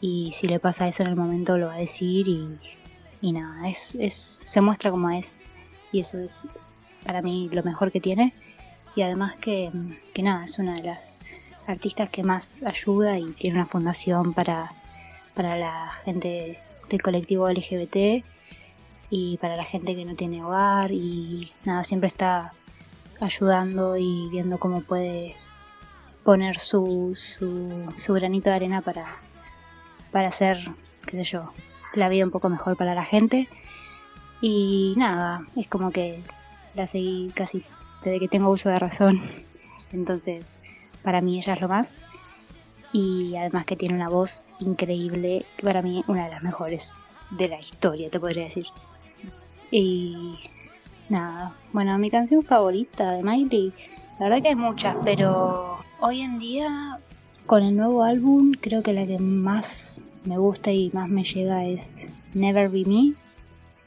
Y 0.00 0.30
si 0.32 0.46
le 0.46 0.60
pasa 0.60 0.86
eso 0.86 1.02
en 1.02 1.08
el 1.08 1.16
momento 1.16 1.58
lo 1.58 1.66
va 1.66 1.74
a 1.74 1.78
decir 1.78 2.28
y, 2.28 2.56
y 3.20 3.32
nada, 3.32 3.68
es, 3.68 3.96
es, 3.96 4.44
se 4.46 4.60
muestra 4.60 4.92
como 4.92 5.10
es. 5.10 5.48
Y 5.90 5.98
eso 5.98 6.20
es 6.20 6.46
para 7.04 7.20
mí 7.20 7.50
lo 7.52 7.64
mejor 7.64 7.90
que 7.90 8.00
tiene. 8.00 8.32
Y 8.94 9.02
además 9.02 9.34
que, 9.38 9.72
que 10.14 10.22
nada, 10.22 10.44
es 10.44 10.60
una 10.60 10.74
de 10.74 10.84
las 10.84 11.20
artistas 11.66 12.10
que 12.10 12.22
más 12.22 12.62
ayuda 12.62 13.18
y 13.18 13.32
tiene 13.32 13.56
una 13.56 13.66
fundación 13.66 14.34
para, 14.34 14.70
para 15.34 15.56
la 15.56 15.90
gente 16.04 16.60
del 16.88 17.02
colectivo 17.02 17.50
LGBT 17.50 18.24
y 19.14 19.36
para 19.36 19.56
la 19.56 19.64
gente 19.64 19.94
que 19.94 20.06
no 20.06 20.14
tiene 20.14 20.42
hogar 20.42 20.90
y 20.90 21.52
nada, 21.66 21.84
siempre 21.84 22.08
está 22.08 22.54
ayudando 23.20 23.98
y 23.98 24.30
viendo 24.30 24.56
cómo 24.56 24.80
puede 24.80 25.36
poner 26.24 26.58
su, 26.58 27.12
su, 27.14 27.92
su 27.98 28.14
granito 28.14 28.48
de 28.48 28.56
arena 28.56 28.80
para, 28.80 29.18
para 30.12 30.28
hacer, 30.28 30.66
qué 31.04 31.18
sé 31.18 31.24
yo, 31.24 31.50
la 31.92 32.08
vida 32.08 32.24
un 32.24 32.30
poco 32.30 32.48
mejor 32.48 32.74
para 32.78 32.94
la 32.94 33.04
gente. 33.04 33.50
Y 34.40 34.94
nada, 34.96 35.46
es 35.56 35.68
como 35.68 35.90
que 35.90 36.18
la 36.74 36.86
seguí 36.86 37.30
casi 37.34 37.62
desde 38.02 38.18
que 38.18 38.28
tengo 38.28 38.48
uso 38.48 38.70
de 38.70 38.78
razón. 38.78 39.20
Entonces, 39.92 40.56
para 41.02 41.20
mí 41.20 41.36
ella 41.36 41.52
es 41.52 41.60
lo 41.60 41.68
más. 41.68 41.98
Y 42.94 43.36
además 43.36 43.66
que 43.66 43.76
tiene 43.76 43.94
una 43.94 44.08
voz 44.08 44.42
increíble, 44.58 45.44
para 45.62 45.82
mí 45.82 46.02
una 46.06 46.24
de 46.24 46.30
las 46.30 46.42
mejores 46.42 47.02
de 47.28 47.48
la 47.48 47.58
historia, 47.58 48.08
te 48.08 48.18
podría 48.18 48.44
decir. 48.44 48.64
Y 49.74 50.38
nada, 51.08 51.56
bueno, 51.72 51.96
mi 51.96 52.10
canción 52.10 52.42
favorita 52.42 53.12
de 53.12 53.22
Miley, 53.22 53.72
la 54.20 54.26
verdad 54.26 54.42
que 54.42 54.48
hay 54.48 54.54
muchas, 54.54 54.94
pero 55.02 55.78
hoy 55.98 56.20
en 56.20 56.38
día 56.38 57.00
con 57.46 57.62
el 57.62 57.74
nuevo 57.74 58.02
álbum 58.02 58.52
creo 58.52 58.82
que 58.82 58.92
la 58.92 59.06
que 59.06 59.18
más 59.18 60.02
me 60.26 60.36
gusta 60.36 60.70
y 60.70 60.90
más 60.92 61.08
me 61.08 61.24
llega 61.24 61.64
es 61.64 62.06
Never 62.34 62.68
Be 62.68 62.84
Me. 62.84 63.14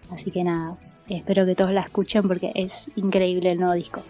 Así 0.10 0.32
que 0.32 0.43
nada, 0.43 0.76
espero 1.08 1.45
que 1.45 1.54
todos 1.54 1.71
la 1.71 1.82
escuchen 1.82 2.28
porque 2.28 2.52
es 2.56 2.89
increíble 2.95 3.50
el 3.50 3.60
nuevo 3.60 3.76
disco. 3.76 4.02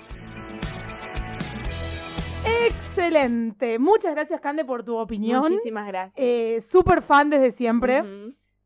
Excelente. 2.67 3.79
Muchas 3.79 4.15
gracias, 4.15 4.39
Cande, 4.39 4.63
por 4.63 4.83
tu 4.85 4.95
opinión. 4.95 5.41
Muchísimas 5.41 5.88
gracias. 5.88 6.17
Eh, 6.17 6.61
Súper 6.61 7.01
fan 7.01 7.29
desde 7.29 7.51
siempre. 7.51 8.01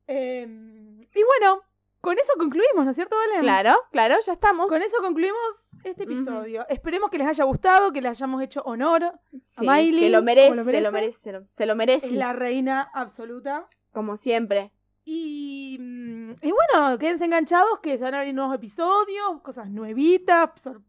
Eh, 0.06 0.46
y 0.46 1.22
bueno, 1.24 1.64
con 2.02 2.18
eso 2.18 2.34
concluimos, 2.38 2.86
¿no 2.86 2.92
es 2.92 2.96
cierto, 2.96 3.16
Valen? 3.16 3.42
Claro, 3.42 3.76
claro, 3.92 4.16
ya 4.26 4.34
estamos. 4.34 4.68
Con 4.68 4.82
eso 4.82 4.98
concluimos 5.02 5.40
este 5.84 6.04
episodio. 6.04 6.66
Esperemos 6.70 7.10
que 7.10 7.18
les 7.18 7.28
haya 7.28 7.44
gustado, 7.44 7.92
que 7.92 8.02
le 8.02 8.08
hayamos 8.10 8.42
hecho 8.42 8.62
honor. 8.62 9.12
Sí, 9.48 9.68
Miley, 9.68 10.00
que 10.02 10.10
lo 10.10 10.22
merece, 10.22 10.50
lo 10.50 10.56
lo 10.58 10.66
merece. 10.66 10.92
merece, 10.92 11.20
se 11.20 11.32
lo, 11.32 11.46
se 11.50 11.66
lo 11.66 11.76
merece, 11.76 12.06
Es 12.08 12.12
la 12.14 12.34
reina 12.34 12.90
absoluta. 12.94 13.68
como 13.92 14.18
siempre. 14.18 14.72
Y, 15.04 15.78
mm, 15.80 16.32
y 16.42 16.52
bueno, 16.52 16.98
quédense 17.00 17.26
enganchados 17.26 17.80
que 17.82 17.98
se 17.98 18.04
van 18.04 18.14
a 18.14 18.20
abrir 18.20 18.36
nuevos 18.36 18.54
episodios, 18.56 19.42
cosas 19.42 19.70
nuevitas, 19.70 20.52
sorpresas. 20.62 20.84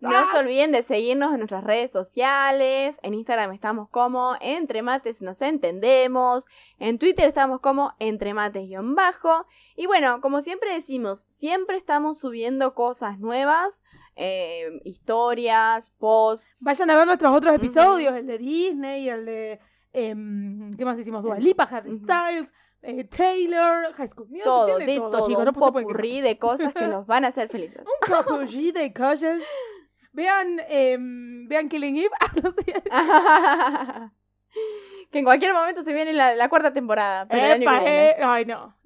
No 0.00 0.30
se 0.32 0.38
olviden 0.38 0.72
de 0.72 0.82
seguirnos 0.82 1.32
en 1.32 1.38
nuestras 1.38 1.64
redes 1.64 1.90
sociales. 1.90 2.98
En 3.02 3.14
Instagram 3.14 3.52
estamos 3.52 3.88
como 3.88 4.34
Entre 4.40 4.82
Mates 4.82 5.22
Nos 5.22 5.40
Entendemos. 5.42 6.44
En 6.78 6.98
Twitter 6.98 7.28
estamos 7.28 7.60
como 7.60 7.94
Entre 7.98 8.34
Mates-bajo. 8.34 9.46
Y 9.76 9.86
bueno, 9.86 10.20
como 10.20 10.40
siempre 10.40 10.72
decimos, 10.72 11.20
siempre 11.36 11.76
estamos 11.76 12.18
subiendo 12.18 12.74
cosas 12.74 13.18
nuevas, 13.18 13.82
eh, 14.16 14.80
historias, 14.84 15.90
posts. 15.98 16.64
Vayan 16.64 16.90
a 16.90 16.96
ver 16.96 17.06
nuestros 17.06 17.36
otros 17.36 17.54
episodios, 17.54 18.14
el 18.14 18.26
de 18.26 18.38
Disney, 18.38 19.08
el 19.08 19.24
de... 19.26 19.60
em, 19.92 20.72
¿Qué 20.76 20.84
más 20.84 20.98
hicimos? 20.98 21.22
Dua 21.22 21.38
Lipa, 21.38 21.64
Harry 21.64 21.92
Ujú. 21.94 22.04
Styles, 22.04 22.52
eh, 22.84 23.04
Taylor, 23.04 23.92
High 23.94 24.08
School 24.10 24.28
Musical, 24.28 24.44
todo, 24.44 24.78
de 24.78 24.96
todo, 24.96 25.26
chicos, 25.26 25.46
un 25.46 25.54
popurrí 25.54 26.20
de 26.20 26.38
cosas 26.46 26.72
que 26.74 26.86
nos 26.86 27.06
van 27.06 27.24
a 27.24 27.28
hacer 27.28 27.48
felices. 27.48 27.82
Un 27.84 28.14
popurrí 28.14 28.72
de 28.72 28.92
cosas. 28.92 29.40
Vean, 30.12 30.60
em, 30.68 31.48
vean 31.48 31.68
Killing 31.68 31.96
Eve. 31.96 32.10
Ah, 32.20 32.30
no 32.42 32.52
sé. 32.52 32.64
que 35.10 35.18
en 35.18 35.24
cualquier 35.24 35.52
momento 35.52 35.82
se 35.82 35.92
viene 35.92 36.12
la, 36.12 36.34
la 36.36 36.48
cuarta 36.48 36.72
temporada. 36.72 37.26
Pero 37.26 37.44
el 37.44 37.52
año 37.52 37.62
Epa, 37.62 37.78
que 37.78 37.84
viene. 37.84 38.10
eh, 38.10 38.16
Ay, 38.22 38.44
no. 38.44 38.76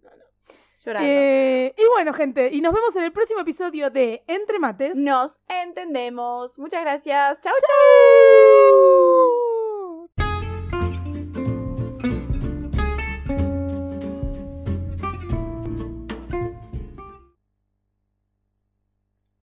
Llorando. 0.84 1.08
Eh, 1.10 1.74
y 1.76 1.82
bueno, 1.92 2.12
gente, 2.14 2.50
y 2.52 2.60
nos 2.60 2.72
vemos 2.72 2.94
en 2.96 3.02
el 3.02 3.10
próximo 3.12 3.40
episodio 3.40 3.90
de 3.90 4.22
Entre 4.28 4.58
Mates. 4.60 4.96
Nos 4.96 5.40
entendemos. 5.48 6.56
Muchas 6.58 6.82
gracias. 6.82 7.40
Chau, 7.40 7.52
chau. 7.52 9.17